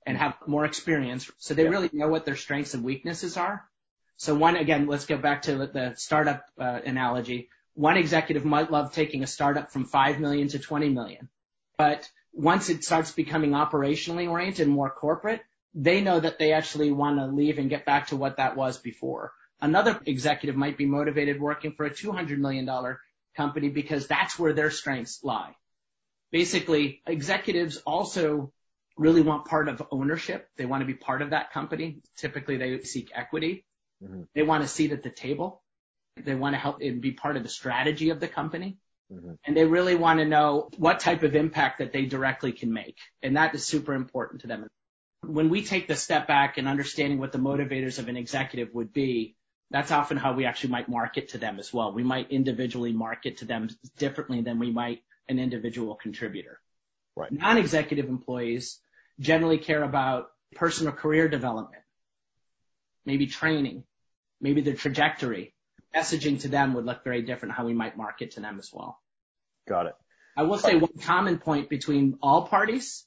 and 0.05 0.17
have 0.17 0.33
more 0.47 0.65
experience, 0.65 1.31
so 1.37 1.53
they 1.53 1.67
really 1.67 1.89
know 1.93 2.07
what 2.07 2.25
their 2.25 2.35
strengths 2.35 2.73
and 2.73 2.83
weaknesses 2.83 3.37
are. 3.37 3.63
So 4.17 4.35
one, 4.35 4.55
again, 4.55 4.87
let's 4.87 5.05
go 5.05 5.17
back 5.17 5.43
to 5.43 5.57
the 5.57 5.93
startup 5.95 6.45
uh, 6.59 6.79
analogy. 6.85 7.49
One 7.73 7.97
executive 7.97 8.45
might 8.45 8.71
love 8.71 8.93
taking 8.93 9.23
a 9.23 9.27
startup 9.27 9.71
from 9.71 9.85
5 9.85 10.19
million 10.19 10.47
to 10.49 10.59
20 10.59 10.89
million, 10.89 11.29
but 11.77 12.09
once 12.33 12.69
it 12.69 12.83
starts 12.83 13.11
becoming 13.11 13.51
operationally 13.51 14.29
oriented 14.29 14.67
and 14.67 14.75
more 14.75 14.89
corporate, 14.89 15.41
they 15.73 16.01
know 16.01 16.19
that 16.19 16.37
they 16.37 16.53
actually 16.53 16.91
want 16.91 17.17
to 17.17 17.27
leave 17.27 17.57
and 17.57 17.69
get 17.69 17.85
back 17.85 18.07
to 18.07 18.15
what 18.15 18.37
that 18.37 18.55
was 18.55 18.77
before. 18.77 19.31
Another 19.61 19.99
executive 20.05 20.55
might 20.55 20.77
be 20.77 20.85
motivated 20.85 21.39
working 21.39 21.73
for 21.73 21.85
a 21.85 21.91
$200 21.91 22.37
million 22.37 22.69
company 23.37 23.69
because 23.69 24.07
that's 24.07 24.37
where 24.37 24.53
their 24.53 24.71
strengths 24.71 25.23
lie. 25.23 25.55
Basically, 26.31 27.01
executives 27.05 27.77
also 27.77 28.51
really 28.97 29.21
want 29.21 29.45
part 29.45 29.67
of 29.67 29.81
ownership. 29.91 30.49
They 30.57 30.65
want 30.65 30.81
to 30.81 30.87
be 30.87 30.93
part 30.93 31.21
of 31.21 31.29
that 31.29 31.51
company. 31.51 32.01
Typically, 32.17 32.57
they 32.57 32.81
seek 32.81 33.11
equity. 33.13 33.65
Mm-hmm. 34.03 34.23
They 34.33 34.43
want 34.43 34.63
a 34.63 34.67
seat 34.67 34.91
at 34.91 35.03
the 35.03 35.09
table. 35.09 35.60
They 36.17 36.35
want 36.35 36.53
to 36.55 36.59
help 36.59 36.81
and 36.81 37.01
be 37.01 37.11
part 37.11 37.37
of 37.37 37.43
the 37.43 37.49
strategy 37.49 38.09
of 38.09 38.19
the 38.19 38.27
company. 38.27 38.77
Mm-hmm. 39.11 39.33
And 39.45 39.57
they 39.57 39.65
really 39.65 39.95
want 39.95 40.19
to 40.19 40.25
know 40.25 40.69
what 40.77 40.99
type 40.99 41.23
of 41.23 41.35
impact 41.35 41.79
that 41.79 41.91
they 41.91 42.05
directly 42.05 42.51
can 42.51 42.71
make. 42.71 42.97
And 43.21 43.37
that 43.37 43.53
is 43.55 43.65
super 43.65 43.93
important 43.93 44.41
to 44.41 44.47
them 44.47 44.67
when 45.25 45.49
we 45.49 45.63
take 45.63 45.87
the 45.87 45.95
step 45.95 46.27
back 46.27 46.57
and 46.57 46.67
understanding 46.67 47.19
what 47.19 47.31
the 47.31 47.37
motivators 47.37 47.99
of 47.99 48.07
an 48.07 48.17
executive 48.17 48.73
would 48.73 48.91
be, 48.91 49.35
that's 49.69 49.91
often 49.91 50.17
how 50.17 50.33
we 50.33 50.45
actually 50.45 50.71
might 50.71 50.89
market 50.89 51.29
to 51.29 51.37
them 51.37 51.59
as 51.59 51.73
well. 51.73 51.93
We 51.93 52.03
might 52.03 52.31
individually 52.31 52.91
market 52.91 53.37
to 53.37 53.45
them 53.45 53.69
differently 53.97 54.41
than 54.41 54.59
we 54.59 54.71
might 54.71 55.03
an 55.29 55.39
individual 55.39 55.95
contributor. 55.95 56.59
Right. 57.15 57.31
Non-executive 57.31 58.09
employees 58.09 58.79
generally 59.19 59.59
care 59.59 59.83
about 59.83 60.27
personal 60.55 60.93
career 60.93 61.29
development, 61.29 61.83
maybe 63.05 63.27
training, 63.27 63.83
maybe 64.41 64.61
their 64.61 64.73
trajectory. 64.73 65.53
Messaging 65.95 66.41
to 66.41 66.47
them 66.47 66.73
would 66.73 66.85
look 66.85 67.03
very 67.03 67.21
different 67.21 67.53
how 67.55 67.65
we 67.65 67.73
might 67.73 67.97
market 67.97 68.31
to 68.31 68.39
them 68.39 68.59
as 68.59 68.71
well. 68.73 68.99
Got 69.67 69.87
it. 69.87 69.95
I 70.37 70.43
will 70.43 70.57
say 70.57 70.75
one 70.75 70.97
common 71.01 71.37
point 71.37 71.69
between 71.69 72.17
all 72.21 72.47
parties 72.47 73.05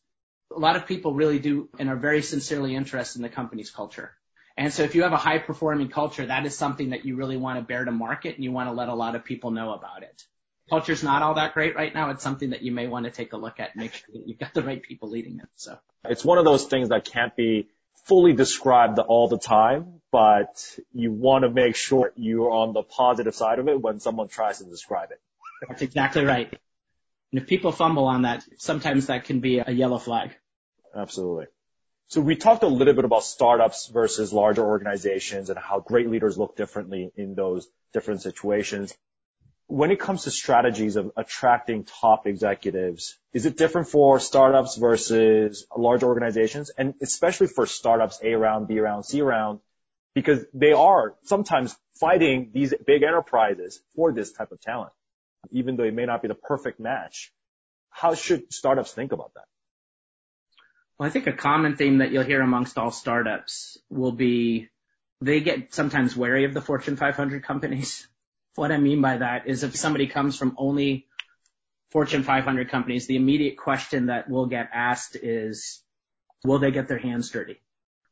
a 0.55 0.59
lot 0.59 0.77
of 0.77 0.87
people 0.87 1.15
really 1.15 1.39
do 1.39 1.69
and 1.79 1.89
are 1.89 1.97
very 1.97 2.23
sincerely 2.23 2.75
interested 2.75 3.19
in 3.19 3.23
the 3.23 3.29
company's 3.29 3.71
culture. 3.71 4.13
And 4.57 4.73
so 4.73 4.83
if 4.85 4.95
you 4.95 5.03
have 5.03 5.13
a 5.13 5.19
high 5.19 5.39
performing 5.39 5.89
culture, 5.89 6.27
that 6.27 6.47
is 6.47 6.57
something 6.57 6.91
that 6.91 7.05
you 7.05 7.17
really 7.17 7.37
want 7.37 7.59
to 7.59 7.65
bear 7.65 7.85
to 7.85 7.91
market 7.91 8.37
and 8.37 8.45
you 8.45 8.53
want 8.53 8.69
to 8.69 8.73
let 8.73 8.89
a 8.89 8.95
lot 8.95 9.17
of 9.17 9.25
people 9.25 9.51
know 9.51 9.73
about 9.73 10.03
it. 10.03 10.23
Culture's 10.71 11.03
not 11.03 11.23
all 11.23 11.35
that 11.35 11.55
great 11.55 11.75
right 11.75 11.93
now. 11.93 12.11
It's 12.11 12.23
something 12.23 12.51
that 12.51 12.63
you 12.63 12.73
may 12.73 12.87
want 12.87 13.05
to 13.05 13.11
take 13.11 13.33
a 13.33 13.37
look 13.37 13.61
at 13.61 13.75
and 13.75 13.83
make 13.83 13.93
sure 13.93 14.07
that 14.15 14.23
you've 14.27 14.39
got 14.39 14.55
the 14.55 14.63
right 14.63 14.83
people 14.83 15.11
leading 15.11 15.41
it. 15.41 15.49
So 15.57 15.77
it's 16.05 16.25
one 16.25 16.39
of 16.39 16.45
those 16.45 16.65
things 16.67 16.89
that 16.91 17.05
can't 17.05 17.35
be 17.37 17.69
fully 18.05 18.33
described 18.33 18.99
all 18.99 19.29
the 19.29 19.39
time, 19.39 20.01
but 20.13 20.79
you 20.93 21.13
want 21.13 21.45
to 21.45 21.51
make 21.51 21.77
sure 21.77 22.13
you're 22.17 22.51
on 22.51 22.73
the 22.73 22.83
positive 22.83 23.35
side 23.35 23.59
of 23.59 23.69
it 23.69 23.81
when 23.81 24.01
someone 24.01 24.29
tries 24.29 24.59
to 24.59 24.65
describe 24.65 25.11
it. 25.11 25.21
That's 25.69 25.83
exactly 25.83 26.25
right. 26.25 26.53
And 27.33 27.43
if 27.43 27.49
people 27.49 27.73
fumble 27.73 28.07
on 28.07 28.23
that, 28.23 28.45
sometimes 28.59 29.07
that 29.07 29.25
can 29.25 29.41
be 29.41 29.59
a 29.59 29.71
yellow 29.71 29.99
flag. 29.99 30.37
Absolutely. 30.95 31.47
So 32.09 32.21
we 32.21 32.37
talked 32.37 32.63
a 32.63 32.69
little 32.69 32.95
bit 32.95 33.05
about 33.05 33.25
startups 33.25 33.89
versus 33.89 34.33
larger 34.33 34.65
organizations 34.65 35.51
and 35.51 35.59
how 35.59 35.81
great 35.81 36.09
leaders 36.09 36.39
look 36.39 36.57
differently 36.57 37.11
in 37.17 37.35
those 37.35 37.67
different 37.93 38.23
situations. 38.23 38.95
When 39.67 39.91
it 39.91 39.99
comes 39.99 40.25
to 40.25 40.31
strategies 40.31 40.97
of 40.97 41.13
attracting 41.17 41.85
top 41.85 42.27
executives, 42.27 43.19
is 43.33 43.47
it 43.47 43.57
different 43.57 43.89
for 43.89 44.21
startups 44.21 44.77
versus 44.77 45.67
large 45.75 46.03
organizations? 46.03 46.71
And 46.77 46.95
especially 47.01 47.47
for 47.47 47.67
startups, 47.67 48.21
A 48.23 48.35
round, 48.35 48.69
B 48.69 48.79
round, 48.79 49.07
C 49.07 49.23
round, 49.23 49.61
because 50.15 50.45
they 50.53 50.73
are 50.73 51.15
sometimes 51.25 51.75
fighting 51.99 52.51
these 52.53 52.75
big 52.87 53.03
enterprises 53.03 53.81
for 53.97 54.13
this 54.13 54.33
type 54.33 54.53
of 54.53 54.61
talent, 54.61 54.93
even 55.51 55.77
though 55.77 55.85
it 55.85 55.95
may 55.95 56.05
not 56.05 56.23
be 56.23 56.29
the 56.29 56.35
perfect 56.35 56.79
match. 56.79 57.33
How 57.91 58.15
should 58.15 58.53
startups 58.53 58.93
think 58.93 59.13
about 59.13 59.33
that? 59.35 59.47
Well, 60.99 61.09
I 61.09 61.11
think 61.11 61.27
a 61.27 61.33
common 61.33 61.77
theme 61.77 61.99
that 61.99 62.13
you'll 62.13 62.23
hear 62.23 62.41
amongst 62.41 62.79
all 62.79 62.91
startups 62.91 63.79
will 63.89 64.13
be 64.13 64.69
they 65.21 65.41
get 65.41 65.75
sometimes 65.75 66.17
wary 66.17 66.45
of 66.45 66.55
the 66.55 66.61
Fortune 66.61 66.97
500 66.97 67.43
companies. 67.43 68.07
What 68.57 68.73
I 68.73 68.79
mean 68.79 69.01
by 69.01 69.19
that 69.19 69.47
is 69.49 69.65
if 69.65 69.77
somebody 69.77 70.07
comes 70.07 70.37
from 70.37 70.55
only 70.59 71.07
Fortune 71.91 72.23
500 72.23 72.71
companies, 72.71 73.07
the 73.07 73.17
immediate 73.17 73.57
question 73.57 74.07
that 74.07 74.29
will 74.29 74.47
get 74.47 74.71
asked 74.73 75.17
is, 75.17 75.83
will 76.45 76.59
they 76.59 76.71
get 76.71 76.89
their 76.89 76.99
hands 76.99 77.31
dirty? 77.31 77.61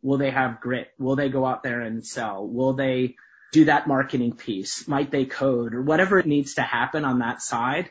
Will 0.03 0.19
they 0.19 0.31
have 0.31 0.61
grit? 0.61 0.89
Will 0.99 1.17
they 1.17 1.29
go 1.29 1.47
out 1.47 1.63
there 1.63 1.81
and 1.81 2.05
sell? 2.05 2.47
Will 2.47 2.75
they 2.75 3.17
do 3.53 3.67
that 3.67 3.87
marketing 3.87 4.33
piece? 4.33 4.89
Might 4.89 5.11
they 5.11 5.27
code 5.27 5.75
or 5.75 5.83
whatever 5.83 6.23
needs 6.23 6.55
to 6.55 6.63
happen 6.63 7.05
on 7.05 7.21
that 7.21 7.41
side? 7.41 7.91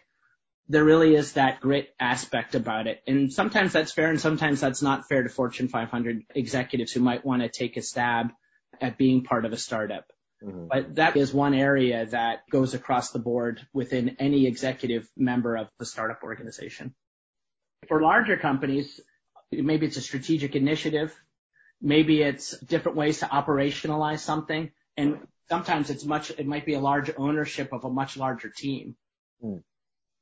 There 0.67 0.84
really 0.84 1.15
is 1.15 1.34
that 1.34 1.62
grit 1.62 1.93
aspect 2.00 2.55
about 2.55 2.88
it. 2.88 3.01
And 3.08 3.31
sometimes 3.31 3.74
that's 3.74 3.91
fair 3.91 4.10
and 4.10 4.20
sometimes 4.20 4.60
that's 4.60 4.81
not 4.81 5.08
fair 5.08 5.24
to 5.24 5.29
Fortune 5.29 5.67
500 5.67 6.24
executives 6.36 6.91
who 6.91 7.01
might 7.01 7.25
want 7.25 7.41
to 7.41 7.50
take 7.50 7.77
a 7.77 7.81
stab 7.81 8.31
at 8.79 8.98
being 8.98 9.24
part 9.24 9.46
of 9.46 9.53
a 9.53 9.58
startup. 9.58 10.05
Mm-hmm. 10.43 10.67
But 10.67 10.95
that 10.95 11.17
is 11.17 11.33
one 11.33 11.53
area 11.53 12.05
that 12.07 12.50
goes 12.50 12.74
across 12.74 13.12
the 13.12 13.19
board 13.19 13.65
within 13.74 14.17
any 14.19 14.48
executive 14.48 15.10
member 15.15 15.55
of 15.55 15.69
the 15.77 15.86
startup 15.86 16.24
organization. 16.24 16.95
For 17.88 18.01
larger 18.01 18.38
companies, 18.38 19.00
maybe 19.51 19.86
it's 19.86 19.98
a 19.98 20.01
strategic 20.01 20.55
initiative. 20.55 21.15
Maybe 21.81 22.21
it's 22.21 22.57
different 22.60 22.98
ways 22.98 23.19
to 23.19 23.25
operationalize 23.25 24.19
something. 24.19 24.71
And 24.98 25.27
sometimes 25.50 25.89
it's 25.89 26.05
much, 26.05 26.31
it 26.31 26.48
might 26.48 26.65
be 26.65 26.74
a 26.74 26.79
large 26.79 27.12
ownership 27.17 27.74
of 27.74 27.83
a 27.83 27.89
much 27.89 28.17
larger 28.17 28.50
team. 28.50 28.95
Mm. 29.43 29.63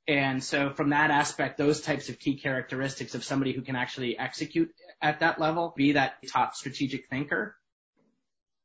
And 0.08 0.44
so 0.44 0.72
from 0.72 0.90
that 0.90 1.12
aspect, 1.12 1.58
those 1.58 1.82
types 1.82 2.10
of 2.10 2.18
key 2.18 2.36
characteristics 2.36 3.14
of 3.14 3.24
somebody 3.24 3.54
who 3.54 3.62
can 3.62 3.76
actually 3.76 4.18
execute 4.18 4.72
at 5.02 5.20
that 5.20 5.40
level, 5.40 5.74
be 5.78 5.94
that 5.94 6.16
top 6.28 6.56
strategic 6.56 7.10
thinker, 7.10 7.56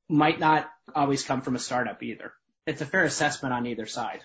might 0.09 0.39
not 0.39 0.71
always 0.95 1.23
come 1.23 1.43
from 1.43 1.57
a 1.57 1.59
startup 1.59 2.03
either. 2.03 2.33
It's 2.67 2.81
a 2.81 2.87
fair 2.87 3.05
assessment 3.05 3.55
on 3.55 3.67
either 3.67 3.87
side. 3.87 4.21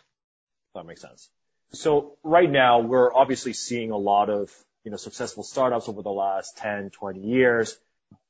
That 0.75 0.85
makes 0.85 1.01
sense. 1.01 1.29
So 1.71 2.17
right 2.23 2.49
now, 2.49 2.79
we're 2.79 3.13
obviously 3.13 3.53
seeing 3.53 3.91
a 3.91 3.97
lot 3.97 4.29
of, 4.29 4.51
you 4.83 4.91
know, 4.91 4.97
successful 4.97 5.43
startups 5.43 5.87
over 5.87 6.01
the 6.01 6.11
last 6.11 6.57
10, 6.57 6.89
20 6.91 7.19
years 7.19 7.77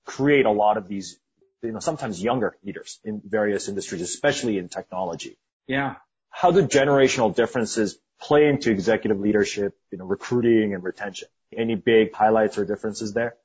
create 0.06 0.46
a 0.46 0.52
lot 0.52 0.78
of 0.78 0.88
these 0.88 1.20
you 1.62 1.72
know, 1.72 1.80
sometimes 1.80 2.22
younger 2.22 2.56
leaders 2.64 3.00
in 3.04 3.22
various 3.24 3.68
industries, 3.68 4.02
especially 4.02 4.58
in 4.58 4.70
technology. 4.70 5.38
Yeah. 5.68 5.96
How 6.30 6.52
do 6.52 6.66
generational 6.66 7.36
differences 7.36 8.00
play 8.20 8.48
into 8.48 8.72
executive 8.72 9.20
leadership, 9.20 9.78
you 9.92 9.98
know, 9.98 10.06
recruiting 10.06 10.74
and 10.74 10.84
retention? 10.84 11.28
Any 11.56 11.76
big 11.76 12.14
highlights 12.14 12.58
or 12.58 12.66
differences 12.66 13.14
there? 13.14 13.36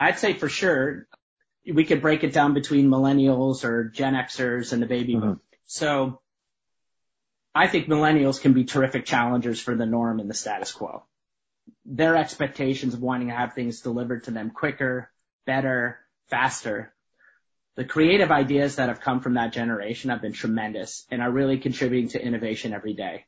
I'd 0.00 0.18
say 0.18 0.32
for 0.32 0.48
sure 0.48 1.06
we 1.72 1.84
could 1.84 2.00
break 2.00 2.24
it 2.24 2.32
down 2.32 2.54
between 2.54 2.88
millennials 2.88 3.64
or 3.64 3.84
Gen 3.84 4.14
Xers 4.14 4.72
and 4.72 4.82
the 4.82 4.86
baby 4.86 5.14
mm-hmm. 5.14 5.20
boomers. 5.20 5.40
So 5.66 6.20
I 7.54 7.66
think 7.66 7.88
millennials 7.88 8.40
can 8.40 8.52
be 8.52 8.64
terrific 8.64 9.04
challengers 9.04 9.60
for 9.60 9.74
the 9.74 9.86
norm 9.86 10.20
and 10.20 10.30
the 10.30 10.34
status 10.34 10.72
quo. 10.72 11.04
Their 11.84 12.16
expectations 12.16 12.94
of 12.94 13.02
wanting 13.02 13.28
to 13.28 13.34
have 13.34 13.54
things 13.54 13.80
delivered 13.80 14.24
to 14.24 14.30
them 14.30 14.50
quicker, 14.50 15.10
better, 15.46 15.98
faster. 16.28 16.94
The 17.74 17.84
creative 17.84 18.30
ideas 18.30 18.76
that 18.76 18.88
have 18.88 19.00
come 19.00 19.20
from 19.20 19.34
that 19.34 19.52
generation 19.52 20.10
have 20.10 20.22
been 20.22 20.32
tremendous 20.32 21.06
and 21.10 21.22
are 21.22 21.30
really 21.30 21.58
contributing 21.58 22.08
to 22.10 22.24
innovation 22.24 22.72
every 22.72 22.94
day. 22.94 23.26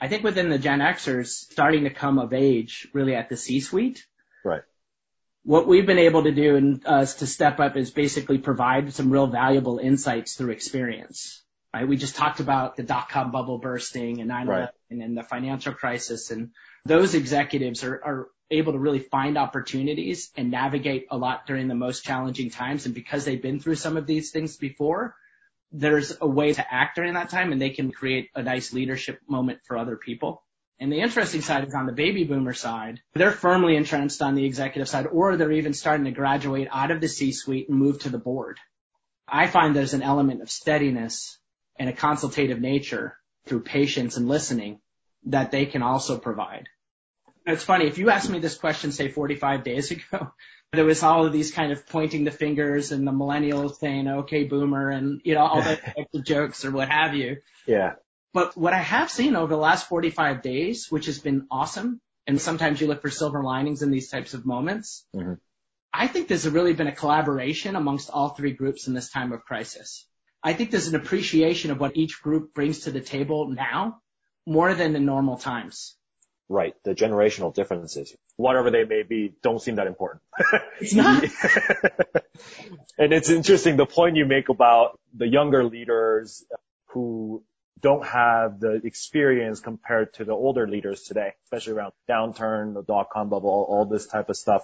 I 0.00 0.08
think 0.08 0.22
within 0.22 0.48
the 0.48 0.58
Gen 0.58 0.78
Xers 0.78 1.26
starting 1.26 1.84
to 1.84 1.90
come 1.90 2.18
of 2.18 2.32
age 2.32 2.88
really 2.92 3.14
at 3.14 3.28
the 3.28 3.36
C-suite. 3.36 4.06
Right. 4.44 4.62
What 5.48 5.66
we've 5.66 5.86
been 5.86 5.98
able 5.98 6.24
to 6.24 6.30
do 6.30 6.56
and 6.56 6.82
uh, 6.84 7.06
to 7.06 7.26
step 7.26 7.58
up 7.58 7.74
is 7.74 7.90
basically 7.90 8.36
provide 8.36 8.92
some 8.92 9.10
real 9.10 9.28
valuable 9.28 9.78
insights 9.78 10.34
through 10.34 10.50
experience. 10.50 11.42
Right. 11.72 11.88
We 11.88 11.96
just 11.96 12.16
talked 12.16 12.40
about 12.40 12.76
the 12.76 12.82
dot 12.82 13.08
com 13.08 13.30
bubble 13.30 13.56
bursting 13.56 14.20
and 14.20 14.30
9/11 14.30 14.46
right. 14.46 14.68
and 14.90 15.16
the 15.16 15.22
financial 15.22 15.72
crisis, 15.72 16.30
and 16.30 16.50
those 16.84 17.14
executives 17.14 17.82
are, 17.82 17.94
are 18.04 18.28
able 18.50 18.74
to 18.74 18.78
really 18.78 18.98
find 18.98 19.38
opportunities 19.38 20.30
and 20.36 20.50
navigate 20.50 21.06
a 21.10 21.16
lot 21.16 21.46
during 21.46 21.66
the 21.66 21.74
most 21.74 22.04
challenging 22.04 22.50
times. 22.50 22.84
And 22.84 22.94
because 22.94 23.24
they've 23.24 23.40
been 23.40 23.58
through 23.58 23.76
some 23.76 23.96
of 23.96 24.06
these 24.06 24.30
things 24.32 24.58
before, 24.58 25.14
there's 25.72 26.14
a 26.20 26.28
way 26.28 26.52
to 26.52 26.74
act 26.74 26.96
during 26.96 27.14
that 27.14 27.30
time 27.30 27.52
and 27.52 27.60
they 27.60 27.70
can 27.70 27.90
create 27.90 28.28
a 28.34 28.42
nice 28.42 28.74
leadership 28.74 29.20
moment 29.26 29.60
for 29.66 29.78
other 29.78 29.96
people. 29.96 30.42
And 30.80 30.92
the 30.92 31.00
interesting 31.00 31.40
side 31.40 31.66
is 31.66 31.74
on 31.74 31.86
the 31.86 31.92
baby 31.92 32.24
boomer 32.24 32.54
side, 32.54 33.00
they're 33.14 33.32
firmly 33.32 33.74
entrenched 33.76 34.22
on 34.22 34.34
the 34.34 34.44
executive 34.44 34.88
side 34.88 35.06
or 35.06 35.36
they're 35.36 35.52
even 35.52 35.74
starting 35.74 36.04
to 36.04 36.12
graduate 36.12 36.68
out 36.70 36.90
of 36.90 37.00
the 37.00 37.08
C-suite 37.08 37.68
and 37.68 37.78
move 37.78 38.00
to 38.00 38.10
the 38.10 38.18
board. 38.18 38.58
I 39.26 39.48
find 39.48 39.74
there's 39.74 39.94
an 39.94 40.02
element 40.02 40.40
of 40.40 40.50
steadiness 40.50 41.38
and 41.76 41.88
a 41.88 41.92
consultative 41.92 42.60
nature 42.60 43.16
through 43.46 43.62
patience 43.62 44.16
and 44.16 44.28
listening 44.28 44.80
that 45.24 45.50
they 45.50 45.66
can 45.66 45.82
also 45.82 46.16
provide 46.16 46.68
it's 47.48 47.64
funny. 47.64 47.86
If 47.86 47.98
you 47.98 48.10
asked 48.10 48.30
me 48.30 48.38
this 48.38 48.56
question, 48.56 48.92
say 48.92 49.08
45 49.08 49.64
days 49.64 49.90
ago, 49.90 50.32
there 50.72 50.84
was 50.84 51.02
all 51.02 51.26
of 51.26 51.32
these 51.32 51.50
kind 51.50 51.72
of 51.72 51.86
pointing 51.86 52.24
the 52.24 52.30
fingers 52.30 52.92
and 52.92 53.06
the 53.06 53.12
millennials 53.12 53.76
saying, 53.76 54.06
okay, 54.08 54.44
boomer, 54.44 54.90
and, 54.90 55.20
you 55.24 55.34
know, 55.34 55.40
all 55.40 55.62
the 56.12 56.20
jokes 56.20 56.64
or 56.64 56.70
what 56.70 56.88
have 56.88 57.14
you. 57.14 57.38
Yeah. 57.66 57.94
But 58.32 58.56
what 58.56 58.72
I 58.72 58.78
have 58.78 59.10
seen 59.10 59.36
over 59.36 59.54
the 59.54 59.60
last 59.60 59.88
45 59.88 60.42
days, 60.42 60.90
which 60.90 61.06
has 61.06 61.18
been 61.18 61.46
awesome, 61.50 62.00
and 62.26 62.40
sometimes 62.40 62.80
you 62.80 62.86
look 62.86 63.02
for 63.02 63.10
silver 63.10 63.42
linings 63.42 63.82
in 63.82 63.90
these 63.90 64.10
types 64.10 64.34
of 64.34 64.44
moments, 64.44 65.06
mm-hmm. 65.14 65.34
I 65.92 66.06
think 66.06 66.28
there's 66.28 66.48
really 66.48 66.74
been 66.74 66.86
a 66.86 66.94
collaboration 66.94 67.74
amongst 67.74 68.10
all 68.10 68.28
three 68.28 68.52
groups 68.52 68.86
in 68.86 68.94
this 68.94 69.10
time 69.10 69.32
of 69.32 69.44
crisis. 69.44 70.06
I 70.42 70.52
think 70.52 70.70
there's 70.70 70.88
an 70.88 70.94
appreciation 70.94 71.70
of 71.70 71.80
what 71.80 71.96
each 71.96 72.22
group 72.22 72.54
brings 72.54 72.80
to 72.80 72.90
the 72.90 73.00
table 73.00 73.48
now 73.48 74.00
more 74.46 74.74
than 74.74 74.94
in 74.94 75.04
normal 75.04 75.36
times. 75.36 75.96
Right. 76.48 76.74
The 76.84 76.94
generational 76.94 77.52
differences, 77.52 78.14
whatever 78.36 78.70
they 78.70 78.84
may 78.84 79.02
be, 79.02 79.34
don't 79.42 79.60
seem 79.60 79.76
that 79.76 79.86
important. 79.86 80.22
It's 80.80 80.94
not. 80.94 81.22
and 82.98 83.12
it's 83.12 83.28
interesting 83.28 83.76
the 83.76 83.84
point 83.84 84.16
you 84.16 84.24
make 84.24 84.48
about 84.48 84.98
the 85.14 85.26
younger 85.26 85.64
leaders 85.64 86.44
who 86.86 87.42
don't 87.80 88.06
have 88.06 88.60
the 88.60 88.80
experience 88.84 89.60
compared 89.60 90.14
to 90.14 90.24
the 90.24 90.32
older 90.32 90.66
leaders 90.66 91.02
today, 91.02 91.32
especially 91.44 91.74
around 91.74 91.92
downturn, 92.08 92.74
the 92.74 92.82
dot 92.82 93.08
com 93.12 93.28
bubble, 93.28 93.48
all, 93.48 93.84
this 93.86 94.06
type 94.06 94.28
of 94.28 94.36
stuff. 94.36 94.62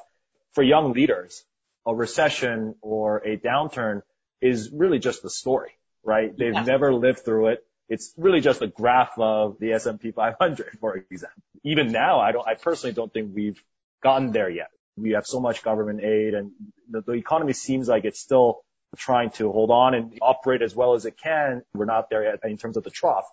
For 0.53 0.63
young 0.63 0.93
leaders, 0.93 1.45
a 1.87 1.95
recession 1.95 2.75
or 2.81 3.19
a 3.19 3.37
downturn 3.37 4.03
is 4.41 4.71
really 4.73 4.99
just 4.99 5.23
the 5.23 5.31
story, 5.31 5.73
right? 6.03 6.37
They've 6.37 6.53
never 6.53 6.95
lived 6.95 7.25
through 7.25 7.49
it. 7.49 7.65
It's 7.89 8.13
really 8.17 8.41
just 8.41 8.63
a 8.63 8.67
graph 8.67 9.19
of 9.19 9.59
the 9.59 9.73
S&P 9.73 10.13
500, 10.13 10.79
for 10.81 10.97
example. 11.11 11.43
Even 11.65 11.93
now, 11.93 12.21
I 12.21 12.33
don't, 12.33 12.47
I 12.47 12.55
personally 12.55 12.95
don't 12.95 13.13
think 13.13 13.33
we've 13.35 13.63
gotten 14.03 14.33
there 14.33 14.51
yet. 14.51 14.69
We 14.97 15.13
have 15.13 15.27
so 15.27 15.41
much 15.41 15.63
government 15.63 16.03
aid 16.03 16.35
and 16.35 16.53
the, 16.89 17.03
the 17.03 17.13
economy 17.13 17.53
seems 17.53 17.89
like 17.89 18.05
it's 18.05 18.21
still 18.21 18.61
trying 18.97 19.31
to 19.31 19.51
hold 19.51 19.71
on 19.71 19.95
and 19.95 20.19
operate 20.21 20.63
as 20.63 20.75
well 20.75 20.95
as 20.95 21.07
it 21.07 21.17
can. 21.17 21.63
We're 21.75 21.85
not 21.85 22.11
there 22.11 22.25
yet 22.25 22.41
in 22.45 22.57
terms 22.57 22.77
of 22.77 22.85
the 22.85 22.91
trough. 22.91 23.27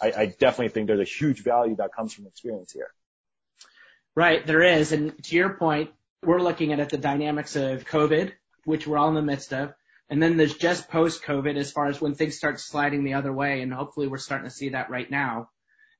I, 0.00 0.12
I 0.16 0.26
definitely 0.26 0.68
think 0.68 0.86
there's 0.86 1.00
a 1.00 1.04
huge 1.04 1.42
value 1.42 1.76
that 1.76 1.94
comes 1.94 2.12
from 2.12 2.26
experience 2.26 2.72
here. 2.72 2.90
Right, 4.14 4.46
there 4.46 4.62
is. 4.62 4.92
And 4.92 5.22
to 5.24 5.36
your 5.36 5.50
point, 5.50 5.90
we're 6.22 6.40
looking 6.40 6.72
at 6.72 6.88
the 6.88 6.98
dynamics 6.98 7.56
of 7.56 7.84
COVID, 7.84 8.32
which 8.64 8.86
we're 8.86 8.98
all 8.98 9.08
in 9.08 9.14
the 9.14 9.22
midst 9.22 9.52
of. 9.52 9.74
And 10.08 10.22
then 10.22 10.36
there's 10.36 10.54
just 10.54 10.88
post 10.88 11.22
COVID 11.22 11.56
as 11.56 11.72
far 11.72 11.86
as 11.86 12.00
when 12.00 12.14
things 12.14 12.36
start 12.36 12.60
sliding 12.60 13.04
the 13.04 13.14
other 13.14 13.32
way. 13.32 13.60
And 13.60 13.72
hopefully 13.72 14.06
we're 14.06 14.18
starting 14.18 14.48
to 14.48 14.54
see 14.54 14.70
that 14.70 14.90
right 14.90 15.10
now. 15.10 15.50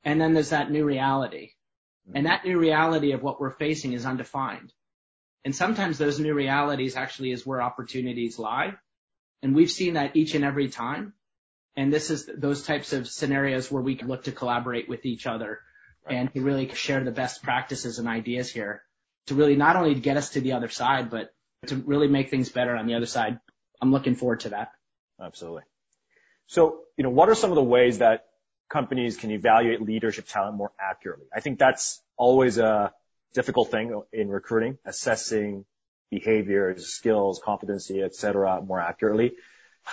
And 0.05 0.21
then 0.21 0.35
there's 0.35 0.51
that 0.51 0.71
new 0.71 0.85
reality. 0.85 1.51
Mm-hmm. 2.09 2.17
And 2.17 2.27
that 2.27 2.45
new 2.45 2.59
reality 2.59 3.12
of 3.12 3.23
what 3.23 3.41
we're 3.41 3.57
facing 3.57 3.93
is 3.93 4.07
undefined. 4.07 4.73
And 5.44 5.55
sometimes 5.55 5.99
those 5.99 6.18
new 6.18 6.35
realities 6.35 6.96
actually 6.96 7.31
is 7.33 7.46
where 7.46 7.62
opportunities 7.62 8.38
lie. 8.38 8.75
And 9.42 9.55
we've 9.55 9.70
seen 9.70 9.94
that 9.94 10.16
each 10.16 10.35
and 10.35 10.44
every 10.44 10.68
time. 10.68 11.12
And 11.77 11.92
this 11.92 12.11
is 12.11 12.29
those 12.35 12.62
types 12.62 12.92
of 12.92 13.07
scenarios 13.07 13.70
where 13.70 13.83
we 13.83 13.96
can 13.96 14.09
look 14.09 14.25
to 14.25 14.33
collaborate 14.33 14.88
with 14.88 15.05
each 15.05 15.27
other 15.27 15.61
and 16.09 16.33
to 16.33 16.40
really 16.40 16.72
share 16.75 17.05
the 17.05 17.11
best 17.11 17.42
practices 17.42 17.99
and 17.99 18.09
ideas 18.09 18.51
here 18.51 18.83
to 19.27 19.35
really 19.35 19.57
not 19.57 19.77
only 19.77 19.94
get 19.94 20.16
us 20.16 20.31
to 20.31 20.40
the 20.40 20.53
other 20.53 20.68
side, 20.68 21.11
but 21.11 21.35
to 21.66 21.77
really 21.77 22.09
make 22.09 22.31
things 22.31 22.49
better 22.49 22.77
on 22.77 22.87
the 22.87 22.94
other 22.94 23.07
side 23.07 23.40
I'm 23.81 23.92
looking 23.92 24.14
forward 24.14 24.40
to 24.40 24.51
that. 24.51 24.72
Absolutely. 25.20 25.62
So, 26.46 26.81
you 26.96 27.05
know, 27.05 27.11
what 27.11 27.29
are 27.29 27.35
some 27.35 27.51
of 27.51 27.57
the 27.57 27.62
ways 27.62 27.99
that 27.99 28.27
companies 28.70 29.16
can 29.16 29.31
evaluate 29.31 29.83
leadership 29.83 30.27
talent 30.29 30.57
more 30.57 30.72
accurately? 30.81 31.27
I 31.35 31.40
think 31.40 31.59
that's 31.59 32.01
always 32.16 32.59
a 32.59 32.92
difficult 33.37 33.70
thing 33.70 34.03
in 34.12 34.31
recruiting, 34.31 34.79
assessing 34.87 35.66
behaviors, 36.11 36.87
skills, 36.87 37.38
competency, 37.44 38.01
et 38.03 38.14
cetera, 38.14 38.62
more 38.62 38.81
accurately. 38.81 39.33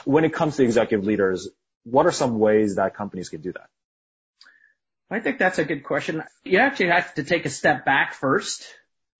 When 0.05 0.23
it 0.23 0.33
comes 0.33 0.55
to 0.55 0.63
executive 0.63 1.05
leaders, 1.05 1.49
what 1.83 2.05
are 2.05 2.11
some 2.11 2.39
ways 2.39 2.77
that 2.77 2.95
companies 2.95 3.27
can 3.27 3.41
do 3.41 3.51
that? 3.51 3.67
I 5.11 5.19
think 5.19 5.39
that's 5.39 5.59
a 5.59 5.65
good 5.65 5.83
question. 5.83 6.23
You 6.45 6.59
actually 6.59 6.87
have 6.87 7.13
to 7.15 7.23
take 7.23 7.45
a 7.45 7.49
step 7.49 7.83
back 7.85 8.13
first 8.13 8.65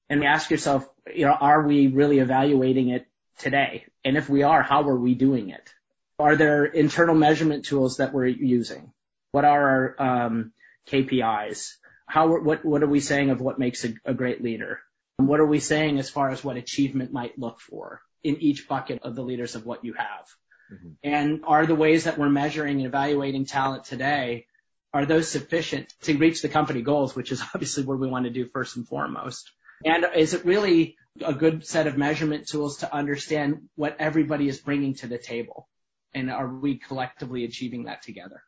and 0.10 0.24
ask 0.24 0.50
yourself, 0.50 0.88
you 1.14 1.26
know, 1.26 1.34
are 1.34 1.62
we 1.68 1.88
really 1.88 2.20
evaluating 2.20 2.90
it 2.90 3.06
today? 3.40 3.86
And 4.06 4.16
if 4.16 4.30
we 4.30 4.44
are, 4.44 4.64
how 4.64 4.88
are 4.88 4.96
we 4.96 5.16
doing 5.16 5.50
it? 5.50 5.74
Are 6.18 6.38
there 6.38 6.64
internal 6.64 7.16
measurement 7.16 7.66
tools 7.66 7.98
that 7.98 8.14
we're 8.14 8.28
using? 8.28 8.94
What 9.32 9.44
are 9.44 9.96
our 10.00 10.26
um, 10.26 10.54
KPIs? 10.88 11.74
How 12.14 12.28
what 12.28 12.64
what 12.64 12.84
are 12.84 12.88
we 12.88 13.00
saying 13.00 13.32
of 13.32 13.42
what 13.42 13.58
makes 13.58 13.84
a, 13.86 13.96
a 14.06 14.14
great 14.14 14.44
leader? 14.44 14.82
And 15.18 15.28
what 15.28 15.40
are 15.40 15.48
we 15.48 15.60
saying 15.60 15.98
as 15.98 16.12
far 16.12 16.30
as 16.30 16.44
what 16.44 16.58
achievement 16.58 17.12
might 17.12 17.40
look 17.40 17.60
for 17.60 18.02
in 18.24 18.38
each 18.38 18.68
bucket 18.68 19.02
of 19.02 19.16
the 19.16 19.24
leaders 19.24 19.56
of 19.56 19.66
what 19.66 19.84
you 19.84 19.94
have? 19.94 20.28
Mm-hmm. 20.72 20.90
And 21.02 21.42
are 21.48 21.66
the 21.66 21.74
ways 21.74 22.04
that 22.04 22.20
we're 22.20 22.30
measuring 22.30 22.78
and 22.78 22.86
evaluating 22.86 23.46
talent 23.46 23.86
today, 23.86 24.46
are 24.94 25.08
those 25.08 25.28
sufficient 25.28 25.92
to 26.04 26.16
reach 26.16 26.44
the 26.44 26.50
company 26.50 26.84
goals, 26.84 27.16
which 27.16 27.32
is 27.32 27.42
obviously 27.56 27.84
what 27.84 27.98
we 27.98 28.08
want 28.08 28.26
to 28.26 28.32
do 28.32 28.46
first 28.46 28.78
and 28.78 28.88
foremost? 28.88 29.50
And 29.84 30.06
is 30.16 30.36
it 30.36 30.46
really 30.46 30.98
a 31.26 31.34
good 31.34 31.66
set 31.66 31.88
of 31.88 31.98
measurement 31.98 32.48
tools 32.48 32.78
to 32.78 32.94
understand 32.94 33.70
what 33.74 33.96
everybody 33.98 34.48
is 34.48 34.60
bringing 34.60 34.94
to 34.98 35.08
the 35.08 35.18
table? 35.18 35.68
And 36.14 36.30
are 36.30 36.48
we 36.48 36.78
collectively 36.78 37.44
achieving 37.44 37.86
that 37.86 38.04
together? 38.04 38.44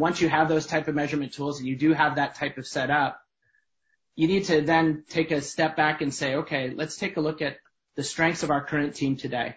Once 0.00 0.20
you 0.20 0.28
have 0.28 0.48
those 0.48 0.66
type 0.66 0.88
of 0.88 0.94
measurement 0.94 1.32
tools 1.32 1.58
and 1.58 1.68
you 1.68 1.76
do 1.76 1.92
have 1.92 2.16
that 2.16 2.34
type 2.34 2.58
of 2.58 2.66
setup, 2.66 3.20
you 4.16 4.26
need 4.26 4.44
to 4.44 4.60
then 4.60 5.04
take 5.08 5.30
a 5.30 5.40
step 5.40 5.76
back 5.76 6.00
and 6.00 6.12
say, 6.12 6.36
okay, 6.36 6.72
let's 6.74 6.96
take 6.96 7.16
a 7.16 7.20
look 7.20 7.42
at 7.42 7.58
the 7.96 8.02
strengths 8.02 8.42
of 8.42 8.50
our 8.50 8.64
current 8.64 8.94
team 8.94 9.16
today. 9.16 9.54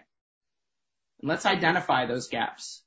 And 1.20 1.28
let's 1.28 1.46
identify 1.46 2.06
those 2.06 2.28
gaps. 2.28 2.82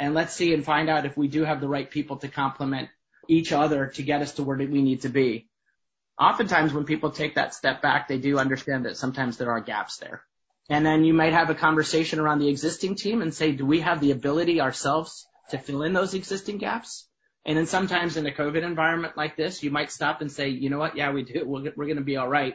And 0.00 0.14
let's 0.14 0.34
see 0.34 0.52
and 0.54 0.64
find 0.64 0.88
out 0.88 1.06
if 1.06 1.16
we 1.16 1.28
do 1.28 1.44
have 1.44 1.60
the 1.60 1.68
right 1.68 1.90
people 1.90 2.16
to 2.18 2.28
complement 2.28 2.88
each 3.28 3.52
other 3.52 3.86
to 3.86 4.02
get 4.02 4.22
us 4.22 4.32
to 4.34 4.42
where 4.42 4.56
we 4.56 4.82
need 4.82 5.02
to 5.02 5.08
be. 5.08 5.48
Oftentimes 6.20 6.72
when 6.72 6.84
people 6.84 7.10
take 7.10 7.36
that 7.36 7.54
step 7.54 7.80
back, 7.80 8.08
they 8.08 8.18
do 8.18 8.38
understand 8.38 8.86
that 8.86 8.96
sometimes 8.96 9.36
there 9.36 9.50
are 9.50 9.60
gaps 9.60 9.98
there. 9.98 10.22
And 10.68 10.84
then 10.84 11.04
you 11.04 11.14
might 11.14 11.32
have 11.32 11.48
a 11.48 11.54
conversation 11.54 12.18
around 12.18 12.40
the 12.40 12.48
existing 12.48 12.96
team 12.96 13.22
and 13.22 13.32
say, 13.32 13.52
do 13.52 13.64
we 13.64 13.80
have 13.80 14.00
the 14.00 14.10
ability 14.10 14.60
ourselves 14.60 15.26
to 15.50 15.58
fill 15.58 15.82
in 15.82 15.92
those 15.92 16.14
existing 16.14 16.58
gaps? 16.58 17.08
And 17.44 17.56
then 17.56 17.66
sometimes 17.66 18.16
in 18.16 18.26
a 18.26 18.30
COVID 18.30 18.62
environment 18.62 19.16
like 19.16 19.36
this, 19.36 19.62
you 19.62 19.70
might 19.70 19.90
stop 19.90 20.20
and 20.20 20.30
say, 20.30 20.48
you 20.48 20.70
know 20.70 20.78
what? 20.78 20.96
Yeah, 20.96 21.12
we 21.12 21.22
do. 21.22 21.44
We're, 21.46 21.72
we're 21.76 21.86
going 21.86 21.96
to 21.96 22.04
be 22.04 22.16
all 22.16 22.28
right. 22.28 22.54